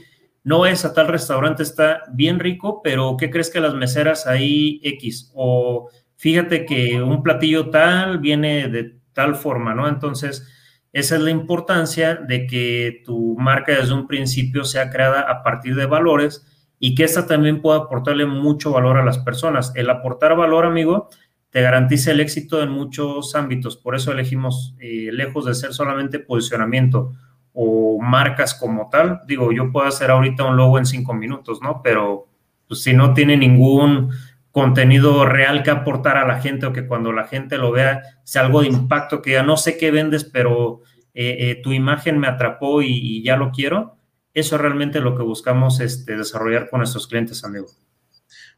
no 0.45 0.67
es 0.67 0.85
a 0.85 0.93
tal 0.93 1.09
restaurante, 1.09 1.63
está 1.63 2.03
bien 2.13 2.39
rico, 2.39 2.83
pero 2.85 3.17
¿qué 3.19 3.31
crees 3.31 3.49
que 3.49 3.61
las 3.61 3.73
meseras 3.73 4.27
ahí 4.27 4.83
X? 4.85 5.31
O 5.35 5.89
fíjate 6.17 6.67
que 6.67 7.01
un 7.01 7.23
platillo 7.23 7.71
tal 7.71 8.19
viene 8.19 8.69
de 8.69 8.99
tal 9.15 9.35
forma, 9.35 9.75
¿no? 9.75 9.89
Entonces, 9.89 10.47
esa 10.93 11.17
es 11.17 11.23
la 11.23 11.31
importancia 11.31 12.17
de 12.17 12.47
que 12.47 13.01
tu 13.03 13.35
marca 13.39 13.81
desde 13.81 13.95
un 13.95 14.07
principio 14.07 14.63
sea 14.65 14.91
creada 14.91 15.23
a 15.23 15.43
partir 15.43 15.75
de 15.75 15.87
valores 15.87 16.47
y 16.87 16.95
que 16.95 17.03
esta 17.03 17.27
también 17.27 17.61
pueda 17.61 17.79
aportarle 17.79 18.27
mucho 18.27 18.71
valor 18.71 18.97
a 18.97 19.05
las 19.05 19.19
personas. 19.19 19.73
El 19.75 19.91
aportar 19.91 20.37
valor, 20.37 20.65
amigo, 20.65 21.09
te 21.51 21.61
garantiza 21.61 22.13
el 22.13 22.21
éxito 22.21 22.63
en 22.63 22.71
muchos 22.71 23.35
ámbitos. 23.35 23.77
Por 23.77 23.97
eso 23.97 24.13
elegimos, 24.13 24.77
eh, 24.79 25.11
lejos 25.11 25.47
de 25.47 25.57
ser 25.57 25.73
solamente 25.73 26.21
posicionamiento 26.21 27.13
o 27.53 28.01
marcas 28.01 28.55
como 28.55 28.89
tal, 28.89 29.23
digo, 29.27 29.51
yo 29.51 29.73
puedo 29.73 29.89
hacer 29.89 30.13
ahorita 30.13 30.45
un 30.45 30.57
logo 30.57 30.79
en 30.79 30.87
cinco 30.87 31.13
minutos, 31.13 31.61
¿no? 31.61 31.81
Pero 31.83 32.29
pues, 32.69 32.85
si 32.85 32.93
no 32.93 33.15
tiene 33.15 33.37
ningún 33.37 34.13
contenido 34.53 35.27
real 35.27 35.65
que 35.65 35.71
aportar 35.71 36.19
a 36.19 36.27
la 36.29 36.41
gente 36.41 36.67
o 36.67 36.73
que 36.73 36.87
cuando 36.87 37.13
la 37.13 37.25
gente 37.25 37.59
lo 37.59 37.73
vea 37.73 38.01
sea 38.23 38.43
algo 38.43 38.61
de 38.61 38.69
impacto, 38.69 39.23
que 39.23 39.33
ya 39.33 39.43
no 39.43 39.57
sé 39.57 39.77
qué 39.77 39.91
vendes, 39.91 40.23
pero 40.23 40.83
eh, 41.15 41.37
eh, 41.41 41.61
tu 41.65 41.73
imagen 41.73 42.21
me 42.21 42.29
atrapó 42.29 42.81
y, 42.81 43.25
ya 43.25 43.37
lo 43.37 43.51
quiero, 43.51 43.96
eso 44.37 44.57
es 44.57 44.61
realmente 44.61 45.01
lo 45.01 45.17
que 45.17 45.23
buscamos 45.23 45.81
este, 45.81 46.15
desarrollar 46.15 46.69
con 46.69 46.81
nuestros 46.81 47.07
clientes, 47.07 47.43
amigos. 47.43 47.79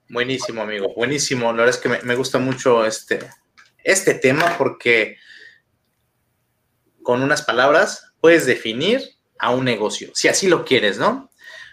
Buenísimo, 0.09 0.63
amigo, 0.63 0.93
buenísimo. 0.97 1.53
La 1.53 1.65
verdad 1.65 1.69
es 1.69 1.77
que 1.77 2.05
me, 2.05 2.17
gusta 2.17 2.41
mucho 2.41 2.85
este, 2.85 3.21
este 3.85 4.15
tema 4.15 4.57
porque 4.59 5.19
con 7.01 7.23
unas 7.23 7.43
palabras 7.43 8.13
puedes 8.21 8.45
definir 8.45 9.03
a 9.39 9.51
un 9.51 9.65
negocio, 9.65 10.11
si 10.15 10.27
así 10.27 10.49
lo 10.49 10.65
quieres, 10.65 10.99
¿no? 10.99 11.31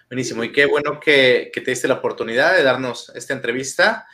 Buenísimo, 0.08 0.44
y 0.44 0.52
qué 0.52 0.68
bueno 0.68 1.00
que, 1.00 1.52
te 1.52 1.72
diste 1.72 1.88
la 1.88 1.96
oportunidad 1.96 2.56
de 2.56 2.62
darnos 2.62 3.12
esta 3.15 3.34
entrevista. 3.34 4.06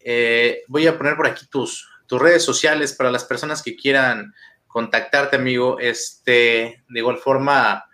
Eh, 0.00 0.64
voy 0.68 0.86
a 0.86 0.98
poner 0.98 1.16
por 1.16 1.26
aquí 1.26 1.46
tus, 1.46 1.88
tus 2.06 2.20
redes 2.20 2.44
sociales 2.44 2.92
para 2.92 3.10
las 3.10 3.24
personas 3.24 3.62
que 3.62 3.74
quieran 3.74 4.34
contactarte, 4.66 5.36
amigo. 5.36 5.78
Este, 5.78 6.84
de 6.86 6.98
igual 7.00 7.16
forma, 7.16 7.86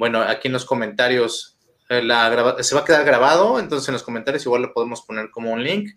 bueno, 0.00 0.22
aquí 0.22 0.48
en 0.48 0.54
los 0.54 0.64
comentarios 0.64 1.58
eh, 1.90 2.00
se 2.60 2.74
va 2.74 2.80
a 2.80 2.84
quedar 2.86 3.04
grabado, 3.04 3.60
entonces 3.60 3.86
en 3.86 3.92
los 3.92 4.02
comentarios 4.02 4.46
igual 4.46 4.62
lo 4.62 4.72
podemos 4.72 5.02
poner 5.02 5.28
como 5.28 5.52
un 5.52 5.62
link, 5.62 5.90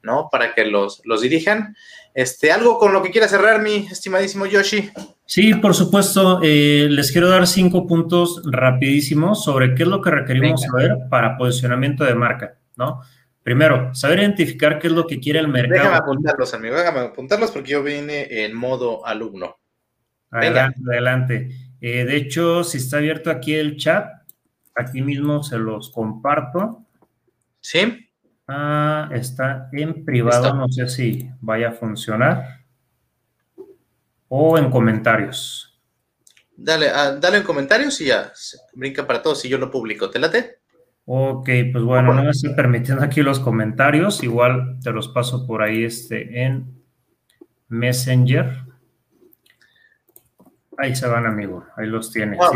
¿no? 0.00 0.28
Para 0.30 0.54
que 0.54 0.64
los, 0.64 1.02
los 1.04 1.22
dirijan. 1.22 1.74
Este, 2.14 2.52
algo 2.52 2.78
con 2.78 2.92
lo 2.92 3.02
que 3.02 3.10
quiera 3.10 3.26
cerrar, 3.26 3.60
mi 3.60 3.88
estimadísimo 3.90 4.46
Yoshi. 4.46 4.92
Sí, 5.26 5.54
por 5.54 5.74
supuesto. 5.74 6.38
Eh, 6.40 6.86
les 6.88 7.10
quiero 7.10 7.28
dar 7.30 7.48
cinco 7.48 7.84
puntos 7.84 8.42
rapidísimos 8.44 9.42
sobre 9.42 9.74
qué 9.74 9.82
es 9.82 9.88
lo 9.88 10.00
que 10.02 10.12
requerimos 10.12 10.62
saber 10.62 10.92
para 11.10 11.36
posicionamiento 11.36 12.04
de 12.04 12.14
marca, 12.14 12.58
¿no? 12.76 13.00
Primero, 13.42 13.92
saber 13.92 14.20
identificar 14.20 14.78
qué 14.78 14.86
es 14.86 14.92
lo 14.92 15.04
que 15.04 15.18
quiere 15.18 15.40
el 15.40 15.48
mercado. 15.48 15.80
Déjame 15.80 15.96
apuntarlos, 15.96 16.54
amigo, 16.54 16.76
déjame 16.76 17.00
apuntarlos 17.00 17.50
porque 17.50 17.70
yo 17.70 17.82
vine 17.82 18.44
en 18.44 18.54
modo 18.54 19.04
alumno. 19.04 19.56
Adelante, 20.30 20.80
adelante. 20.88 21.67
Eh, 21.80 22.04
de 22.04 22.16
hecho, 22.16 22.64
si 22.64 22.78
está 22.78 22.98
abierto 22.98 23.30
aquí 23.30 23.54
el 23.54 23.76
chat, 23.76 24.18
Aquí 24.78 25.02
mismo 25.02 25.42
se 25.42 25.58
los 25.58 25.90
comparto. 25.90 26.84
Sí. 27.60 28.08
Ah, 28.46 29.10
está 29.12 29.68
en 29.72 30.04
privado, 30.04 30.54
no 30.54 30.68
sé 30.68 30.88
si 30.88 31.28
vaya 31.40 31.70
a 31.70 31.72
funcionar. 31.72 32.60
O 34.28 34.56
en 34.56 34.70
comentarios. 34.70 35.80
Dale, 36.56 36.90
ah, 36.90 37.16
dale 37.20 37.38
en 37.38 37.42
comentarios 37.42 38.00
y 38.00 38.06
ya 38.06 38.32
brinca 38.72 39.04
para 39.04 39.20
todos 39.20 39.44
y 39.44 39.48
yo 39.48 39.58
lo 39.58 39.68
publico. 39.68 40.10
¿Te 40.10 40.20
late? 40.20 40.58
Ok, 41.06 41.48
pues 41.72 41.82
bueno, 41.82 42.14
no 42.14 42.22
me 42.22 42.30
estoy 42.30 42.54
permitiendo 42.54 43.02
aquí 43.02 43.22
los 43.22 43.40
comentarios. 43.40 44.22
Igual 44.22 44.78
te 44.80 44.92
los 44.92 45.08
paso 45.08 45.44
por 45.44 45.62
ahí 45.62 45.82
este, 45.82 46.44
en 46.44 46.84
Messenger. 47.66 48.67
Ahí 50.78 50.94
se 50.94 51.08
van, 51.08 51.26
amigo. 51.26 51.66
Ahí 51.76 51.88
los 51.88 52.12
tienes. 52.12 52.38
Ah, 52.40 52.50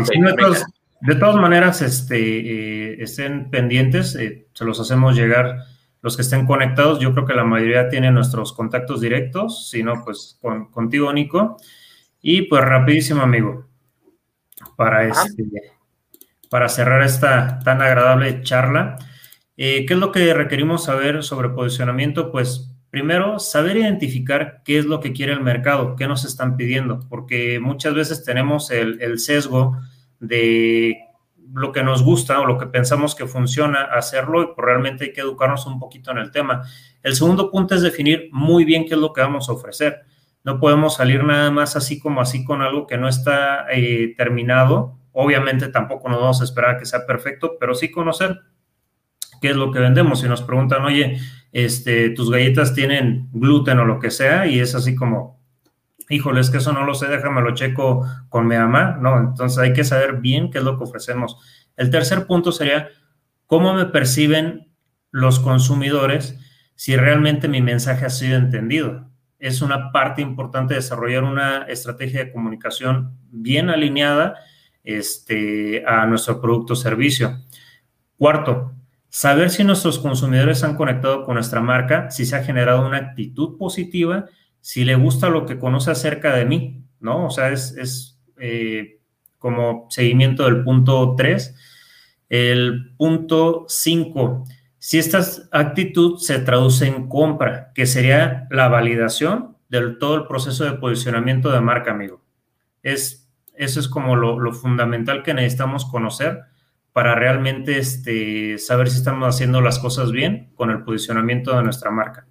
de 1.01 1.15
todas 1.15 1.35
maneras, 1.35 1.81
este, 1.81 2.17
eh, 2.17 3.03
estén 3.03 3.51
pendientes, 3.51 4.15
eh, 4.15 4.47
se 4.53 4.63
los 4.63 4.79
hacemos 4.79 5.17
llegar 5.17 5.57
los 6.01 6.15
que 6.15 6.21
estén 6.21 6.45
conectados. 6.45 6.99
Yo 6.99 7.13
creo 7.13 7.25
que 7.25 7.33
la 7.33 7.43
mayoría 7.43 7.89
tiene 7.89 8.09
nuestros 8.11 8.53
contactos 8.53 9.01
directos, 9.01 9.69
si 9.69 9.83
no, 9.83 10.05
pues 10.05 10.37
con, 10.41 10.71
contigo, 10.71 11.11
Nico. 11.11 11.57
Y 12.21 12.43
pues 12.43 12.63
rapidísimo, 12.63 13.21
amigo, 13.21 13.67
para, 14.77 15.05
este, 15.05 15.43
para 16.49 16.69
cerrar 16.69 17.03
esta 17.03 17.59
tan 17.59 17.81
agradable 17.81 18.41
charla. 18.41 18.97
Eh, 19.57 19.85
¿Qué 19.85 19.95
es 19.95 19.99
lo 19.99 20.13
que 20.13 20.33
requerimos 20.33 20.85
saber 20.85 21.23
sobre 21.23 21.49
posicionamiento? 21.49 22.31
Pues 22.31 22.72
primero, 22.93 23.39
saber 23.39 23.77
identificar 23.77 24.61
qué 24.63 24.77
es 24.77 24.85
lo 24.85 24.99
que 24.99 25.13
quiere 25.13 25.33
el 25.33 25.41
mercado, 25.41 25.95
qué 25.95 26.07
nos 26.07 26.25
están 26.25 26.55
pidiendo, 26.55 26.99
porque 27.09 27.59
muchas 27.59 27.95
veces 27.95 28.23
tenemos 28.23 28.69
el, 28.69 29.17
sesgo 29.17 29.75
de 30.19 30.99
lo 31.55 31.71
que 31.71 31.81
nos 31.81 32.03
gusta 32.03 32.39
o 32.39 32.45
lo 32.45 32.59
que 32.59 32.67
pensamos 32.67 33.15
que 33.15 33.25
funciona, 33.25 33.85
hacerlo 33.85 34.43
y 34.43 34.45
pues 34.45 34.63
realmente 34.63 35.05
hay 35.05 35.11
que 35.11 35.21
educarnos 35.21 35.65
un 35.65 35.79
poquito 35.79 36.11
en 36.11 36.19
el 36.19 36.29
tema. 36.29 36.67
El 37.01 37.15
segundo 37.15 37.49
punto 37.49 37.73
es 37.73 37.81
definir 37.81 38.29
muy 38.31 38.63
bien 38.63 38.85
qué 38.85 38.93
es 38.93 38.99
lo 38.99 39.11
que 39.11 39.21
vamos 39.21 39.49
a 39.49 39.53
ofrecer. 39.53 40.01
No 40.43 40.59
podemos 40.59 40.93
salir 40.93 41.23
nada 41.23 41.49
más 41.49 41.75
así 41.75 41.99
como 41.99 42.21
así 42.21 42.45
con 42.45 42.61
algo 42.61 42.85
que 42.85 42.99
no 42.99 43.07
está 43.07 43.65
eh, 43.71 44.13
terminado. 44.15 44.99
Obviamente 45.13 45.67
tampoco 45.69 46.09
nos 46.09 46.19
vamos 46.19 46.41
a 46.41 46.43
esperar 46.43 46.75
a 46.75 46.77
que 46.77 46.85
sea 46.85 47.07
perfecto, 47.07 47.57
pero 47.59 47.73
sí 47.73 47.89
conocer 47.89 48.39
qué 49.43 49.49
es 49.49 49.57
lo 49.57 49.73
que 49.73 49.79
vendemos. 49.79 50.21
Si 50.21 50.29
nos 50.29 50.41
preguntan, 50.41 50.85
oye, 50.85 51.19
este, 51.51 52.11
tus 52.11 52.31
galletas 52.31 52.73
tienen 52.73 53.27
gluten 53.33 53.77
o 53.77 53.83
lo 53.83 53.99
que 53.99 54.09
sea, 54.09 54.47
y 54.47 54.61
es 54.61 54.73
así 54.73 54.95
como, 54.95 55.37
híjole, 56.07 56.39
es 56.39 56.49
que 56.49 56.59
eso 56.59 56.71
no 56.71 56.85
lo 56.85 56.95
sé, 56.95 57.07
déjame 57.07 57.41
lo 57.41 57.53
checo 57.53 58.07
con 58.29 58.47
mi 58.47 58.55
mamá, 58.55 58.97
¿no? 59.01 59.19
Entonces 59.19 59.57
hay 59.57 59.73
que 59.73 59.83
saber 59.83 60.21
bien 60.21 60.49
qué 60.49 60.59
es 60.59 60.63
lo 60.63 60.77
que 60.77 60.85
ofrecemos. 60.85 61.35
El 61.75 61.89
tercer 61.89 62.25
punto 62.25 62.53
sería, 62.53 62.87
¿cómo 63.45 63.73
me 63.73 63.85
perciben 63.87 64.71
los 65.11 65.41
consumidores 65.41 66.39
si 66.75 66.95
realmente 66.95 67.49
mi 67.49 67.61
mensaje 67.61 68.05
ha 68.05 68.11
sido 68.11 68.37
entendido? 68.37 69.09
Es 69.39 69.61
una 69.61 69.91
parte 69.91 70.21
importante 70.21 70.73
desarrollar 70.73 71.25
una 71.25 71.63
estrategia 71.63 72.23
de 72.23 72.31
comunicación 72.31 73.17
bien 73.29 73.69
alineada 73.69 74.35
este, 74.85 75.83
a 75.85 76.05
nuestro 76.05 76.39
producto 76.39 76.73
o 76.73 76.77
servicio. 76.77 77.41
Cuarto, 78.17 78.73
saber 79.13 79.51
si 79.51 79.63
nuestros 79.63 79.99
consumidores 79.99 80.63
han 80.63 80.75
conectado 80.75 81.23
con 81.23 81.35
nuestra 81.35 81.61
marca, 81.61 82.09
si 82.09 82.25
se 82.25 82.35
ha 82.35 82.43
generado 82.43 82.83
una 82.83 82.97
actitud 82.97 83.59
positiva 83.59 84.25
si 84.59 84.85
le 84.85 84.95
gusta 84.95 85.29
lo 85.29 85.45
que 85.45 85.59
conoce 85.59 85.91
acerca 85.91 86.35
de 86.35 86.45
mí, 86.45 86.83
¿no? 86.99 87.27
O 87.27 87.29
sea, 87.29 87.51
es, 87.51 88.17
eh, 88.37 89.01
como 89.37 89.85
seguimiento 89.91 90.45
del 90.45 90.63
punto 90.63 91.13
3. 91.15 91.55
El 92.29 92.95
punto 92.97 93.65
5, 93.67 94.45
si 94.79 94.97
esta 94.97 95.21
actitud 95.51 96.17
se 96.17 96.39
traduce 96.39 96.87
en 96.87 97.07
compra, 97.07 97.71
que 97.75 97.85
sería 97.85 98.47
la 98.49 98.67
validación 98.67 99.57
del 99.69 99.99
todo 99.99 100.15
el 100.15 100.25
proceso 100.25 100.63
de 100.63 100.73
posicionamiento 100.73 101.51
de 101.51 101.61
marca, 101.61 101.91
amigo. 101.91 102.23
Es, 102.81 103.29
eso 103.53 103.79
es 103.79 103.87
como 103.87 104.15
lo, 104.15 104.53
fundamental 104.53 105.21
que 105.21 105.35
necesitamos 105.35 105.85
conocer 105.85 106.45
para 106.93 107.15
realmente 107.15 107.77
este, 107.77 108.57
saber 108.57 108.89
si 108.89 108.97
estamos 108.97 109.35
haciendo 109.35 109.59
las 109.61 109.79
cosas 109.79 110.11
bien 110.11 110.51
con 110.55 110.69
el 110.69 110.83
posicionamiento 110.83 111.55
de 111.55 111.63
nuestra 111.63 111.91
marca 111.91 112.27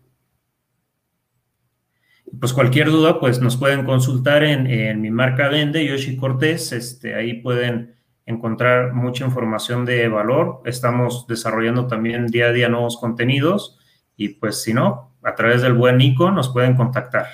pues 2.40 2.52
cualquier 2.52 2.90
duda, 2.90 3.20
pues 3.20 3.40
nos 3.40 3.56
pueden 3.56 3.84
consultar 3.84 4.42
en, 4.42 5.00
mi 5.00 5.10
marca 5.10 5.48
Vende, 5.48 5.84
Yoshi 5.84 6.16
Cortés, 6.16 6.72
este, 6.72 7.14
ahí 7.14 7.34
pueden 7.34 7.94
encontrar 8.26 8.94
mucha 8.94 9.24
información 9.24 9.84
de 9.84 10.08
valor. 10.08 10.62
Estamos 10.64 11.26
desarrollando 11.26 11.86
también 11.86 12.28
día 12.28 12.46
a 12.46 12.52
día 12.52 12.68
nuevos 12.68 12.96
contenidos 12.96 13.78
y 14.16 14.30
pues 14.30 14.62
si 14.62 14.72
no, 14.72 15.14
a 15.22 15.34
través 15.34 15.62
del 15.62 15.74
buen 15.74 15.98
Nico 15.98 16.30
nos 16.30 16.52
pueden 16.52 16.74
contactar. 16.74 17.26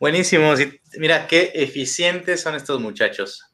Buenísimo. 0.00 0.52
Mira 0.98 1.26
qué 1.26 1.52
eficientes 1.54 2.42
son 2.42 2.54
estos 2.54 2.80
muchachos. 2.80 3.53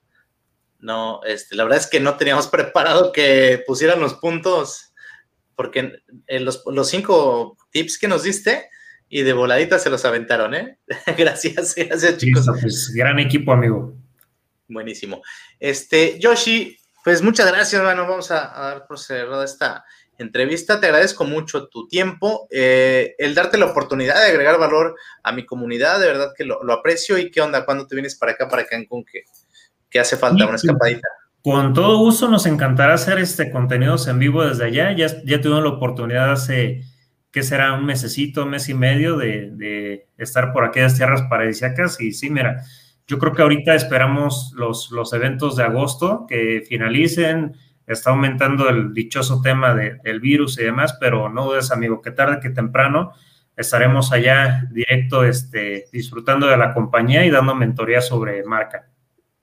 No, 0.80 1.20
este, 1.24 1.56
la 1.56 1.64
verdad 1.64 1.78
es 1.78 1.86
que 1.86 2.00
no 2.00 2.16
teníamos 2.16 2.46
preparado 2.48 3.12
que 3.12 3.62
pusieran 3.66 4.00
los 4.00 4.14
puntos, 4.14 4.92
porque 5.54 5.98
los, 6.28 6.62
los 6.66 6.88
cinco 6.88 7.56
tips 7.70 7.98
que 7.98 8.08
nos 8.08 8.22
diste, 8.22 8.70
y 9.12 9.22
de 9.22 9.32
voladita 9.32 9.78
se 9.80 9.90
los 9.90 10.04
aventaron, 10.04 10.54
¿eh? 10.54 10.78
gracias, 11.18 11.74
gracias 11.74 12.16
chicos. 12.16 12.46
pues 12.60 12.92
gran 12.94 13.18
equipo, 13.18 13.52
amigo. 13.52 13.96
Buenísimo. 14.68 15.20
Este, 15.58 16.16
Yoshi, 16.20 16.78
pues 17.02 17.20
muchas 17.20 17.48
gracias, 17.48 17.74
hermano. 17.74 18.06
Vamos 18.06 18.30
a, 18.30 18.36
dar 18.36 18.86
por 18.86 19.00
cerrada 19.00 19.44
esta 19.44 19.84
entrevista. 20.16 20.78
Te 20.78 20.86
agradezco 20.86 21.24
mucho 21.24 21.66
tu 21.66 21.88
tiempo, 21.88 22.46
eh, 22.52 23.16
el 23.18 23.34
darte 23.34 23.58
la 23.58 23.66
oportunidad 23.66 24.14
de 24.14 24.30
agregar 24.30 24.60
valor 24.60 24.94
a 25.24 25.32
mi 25.32 25.44
comunidad. 25.44 25.98
De 25.98 26.06
verdad 26.06 26.32
que 26.36 26.44
lo, 26.44 26.72
aprecio. 26.72 27.18
¿Y 27.18 27.32
qué 27.32 27.40
onda? 27.40 27.64
¿Cuándo 27.64 27.88
te 27.88 27.96
vienes 27.96 28.14
para 28.14 28.32
acá, 28.32 28.48
para 28.48 28.64
Cancún? 28.64 29.04
Que, 29.04 29.24
que 29.90 30.00
hace 30.00 30.16
falta 30.16 30.46
una 30.46 30.56
escapadita. 30.56 31.08
Con 31.42 31.72
todo 31.72 31.98
gusto, 31.98 32.28
nos 32.28 32.46
encantará 32.46 32.94
hacer 32.94 33.18
este 33.18 33.50
contenidos 33.50 34.06
en 34.08 34.18
vivo 34.18 34.44
desde 34.44 34.64
allá. 34.64 34.92
Ya, 34.92 35.08
ya 35.24 35.40
tuvimos 35.40 35.62
la 35.62 35.70
oportunidad 35.70 36.32
hace, 36.32 36.82
¿qué 37.30 37.42
será? 37.42 37.72
Un 37.72 37.86
mesecito, 37.86 38.46
mes 38.46 38.68
y 38.68 38.74
medio 38.74 39.16
de, 39.16 39.50
de 39.52 40.08
estar 40.18 40.52
por 40.52 40.64
aquellas 40.64 40.96
tierras 40.96 41.22
paradisíacas. 41.22 42.00
Y 42.00 42.12
sí, 42.12 42.28
mira, 42.28 42.62
yo 43.10 43.18
creo 43.18 43.32
que 43.32 43.42
ahorita 43.42 43.74
esperamos 43.74 44.52
los, 44.56 44.92
los 44.92 45.12
eventos 45.12 45.56
de 45.56 45.64
agosto 45.64 46.26
que 46.28 46.62
finalicen. 46.68 47.56
Está 47.84 48.10
aumentando 48.10 48.68
el 48.68 48.94
dichoso 48.94 49.42
tema 49.42 49.74
del 49.74 50.20
virus 50.20 50.60
y 50.60 50.62
demás, 50.62 50.96
pero 51.00 51.28
no 51.28 51.46
dudes, 51.46 51.72
amigo, 51.72 52.00
que 52.00 52.12
tarde 52.12 52.38
que 52.40 52.50
temprano 52.50 53.12
estaremos 53.56 54.12
allá 54.12 54.64
directo 54.70 55.24
este, 55.24 55.86
disfrutando 55.92 56.46
de 56.46 56.56
la 56.56 56.72
compañía 56.72 57.26
y 57.26 57.30
dando 57.30 57.56
mentoría 57.56 58.00
sobre 58.00 58.44
marca. 58.44 58.88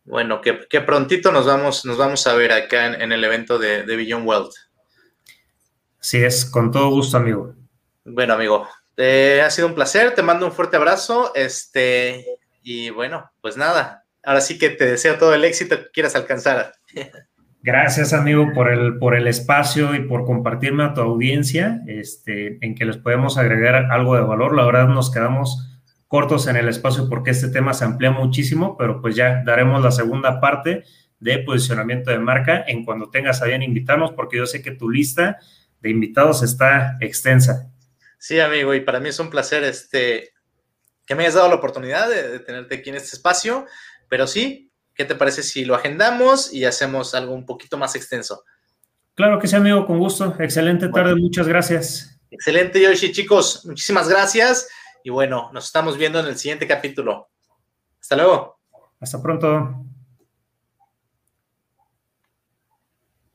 Bueno, 0.08 0.40
que, 0.40 0.82
prontito 0.82 1.34
nos 1.34 1.46
vamos, 1.46 1.86
nos 1.86 1.98
vamos 1.98 2.26
a 2.28 2.34
ver 2.34 2.54
acá 2.54 2.88
en, 2.88 3.12
el 3.12 3.24
evento 3.24 3.60
de, 3.60 3.84
de 3.84 3.96
Beyond 3.98 4.26
Wealth. 4.26 4.54
Sí, 6.00 6.24
es 6.24 6.46
con 6.46 6.72
todo 6.72 6.90
gusto, 6.90 7.18
amigo. 7.18 7.54
Bueno, 8.06 8.36
amigo, 8.36 8.66
eh, 8.96 9.44
ha 9.46 9.50
sido 9.50 9.68
un 9.68 9.76
placer, 9.76 10.16
te 10.16 10.24
mando 10.24 10.46
un 10.46 10.54
fuerte 10.54 10.78
abrazo. 10.78 11.34
Este, 11.36 12.26
y 12.64 12.90
bueno, 12.90 13.30
pues 13.42 13.58
nada, 13.58 14.06
ahora 14.24 14.40
sí 14.40 14.58
que 14.58 14.70
te 14.70 14.86
deseo 14.86 15.18
todo 15.18 15.34
el 15.34 15.44
éxito 15.44 15.78
que 15.78 15.92
quieras 15.92 16.16
alcanzar. 16.16 16.72
Gracias, 17.62 18.14
amigo, 18.14 18.54
por 18.54 18.72
el, 18.72 18.98
por 19.00 19.14
el 19.14 19.28
espacio 19.28 19.94
y 19.94 20.08
por 20.08 20.24
compartirme 20.24 20.86
a 20.86 20.94
tu 20.94 21.02
audiencia, 21.02 21.82
este, 21.86 22.66
en 22.66 22.76
que 22.76 22.86
les 22.86 22.96
podemos 22.96 23.38
agregar 23.38 23.92
algo 23.92 24.16
de 24.16 24.22
valor. 24.22 24.56
La 24.56 24.66
verdad, 24.66 24.88
nos 24.88 25.12
quedamos 25.12 25.77
cortos 26.08 26.48
en 26.48 26.56
el 26.56 26.70
espacio 26.70 27.10
porque 27.10 27.32
este 27.32 27.50
tema 27.50 27.74
se 27.74 27.86
amplía 27.86 28.12
muchísimo, 28.12 28.78
pero 28.78 29.02
pues 29.02 29.16
ya 29.16 29.44
daremos 29.46 29.82
la 29.82 29.92
segunda 29.92 30.40
parte 30.40 30.84
de 31.20 31.40
posicionamiento 31.40 32.12
de 32.12 32.20
marca 32.20 32.64
en 32.68 32.86
cuando 32.86 33.10
tengas 33.10 33.42
a 33.42 33.46
bien 33.46 33.64
invitarnos, 33.64 34.12
porque 34.14 34.38
yo 34.38 34.46
sé 34.46 34.62
que 34.62 34.72
tu 34.72 34.90
lista 34.90 35.40
de 35.82 35.90
invitados 35.90 36.44
está 36.44 36.98
extensa. 37.02 37.72
Sí, 38.18 38.40
amigo, 38.40 38.74
y 38.74 38.82
para 38.82 39.00
mí 39.00 39.10
es 39.10 39.20
un 39.20 39.30
placer 39.30 39.64
este, 39.64 40.34
que 41.06 41.16
me 41.16 41.24
hayas 41.24 41.36
dado 41.36 41.50
la 41.50 41.56
oportunidad 41.56 42.10
de, 42.10 42.40
tenerte 42.40 42.76
aquí 42.76 42.90
en 42.90 42.96
este 42.96 43.16
espacio, 43.16 43.66
pero 44.10 44.28
sí, 44.28 44.72
¿qué 44.94 45.06
te 45.06 45.16
parece 45.16 45.44
si 45.44 45.66
lo 45.66 45.76
agendamos 45.76 46.54
y 46.54 46.66
hacemos 46.66 47.14
algo 47.16 47.34
un 47.34 47.46
poquito 47.46 47.78
más 47.78 47.96
extenso? 47.96 48.44
Claro 49.16 49.40
que 49.40 49.48
sí, 49.48 49.56
amigo, 49.56 49.86
con 49.86 49.98
gusto. 49.98 50.36
Excelente 50.40 50.90
tarde, 50.90 51.16
muchas 51.16 51.48
gracias. 51.48 52.20
Excelente, 52.30 52.82
Yoshi, 52.82 53.12
chicos, 53.12 53.66
muchísimas 53.66 54.08
gracias. 54.08 54.68
Y 55.08 55.10
bueno, 55.10 55.50
nos 55.54 55.68
estamos 55.68 55.98
viendo 55.98 56.20
en 56.20 56.26
el 56.26 56.38
siguiente 56.38 56.68
capítulo. 56.68 57.30
Hasta 58.02 58.18
luego. 58.18 58.60
Hasta 59.00 59.22
pronto. 59.22 59.86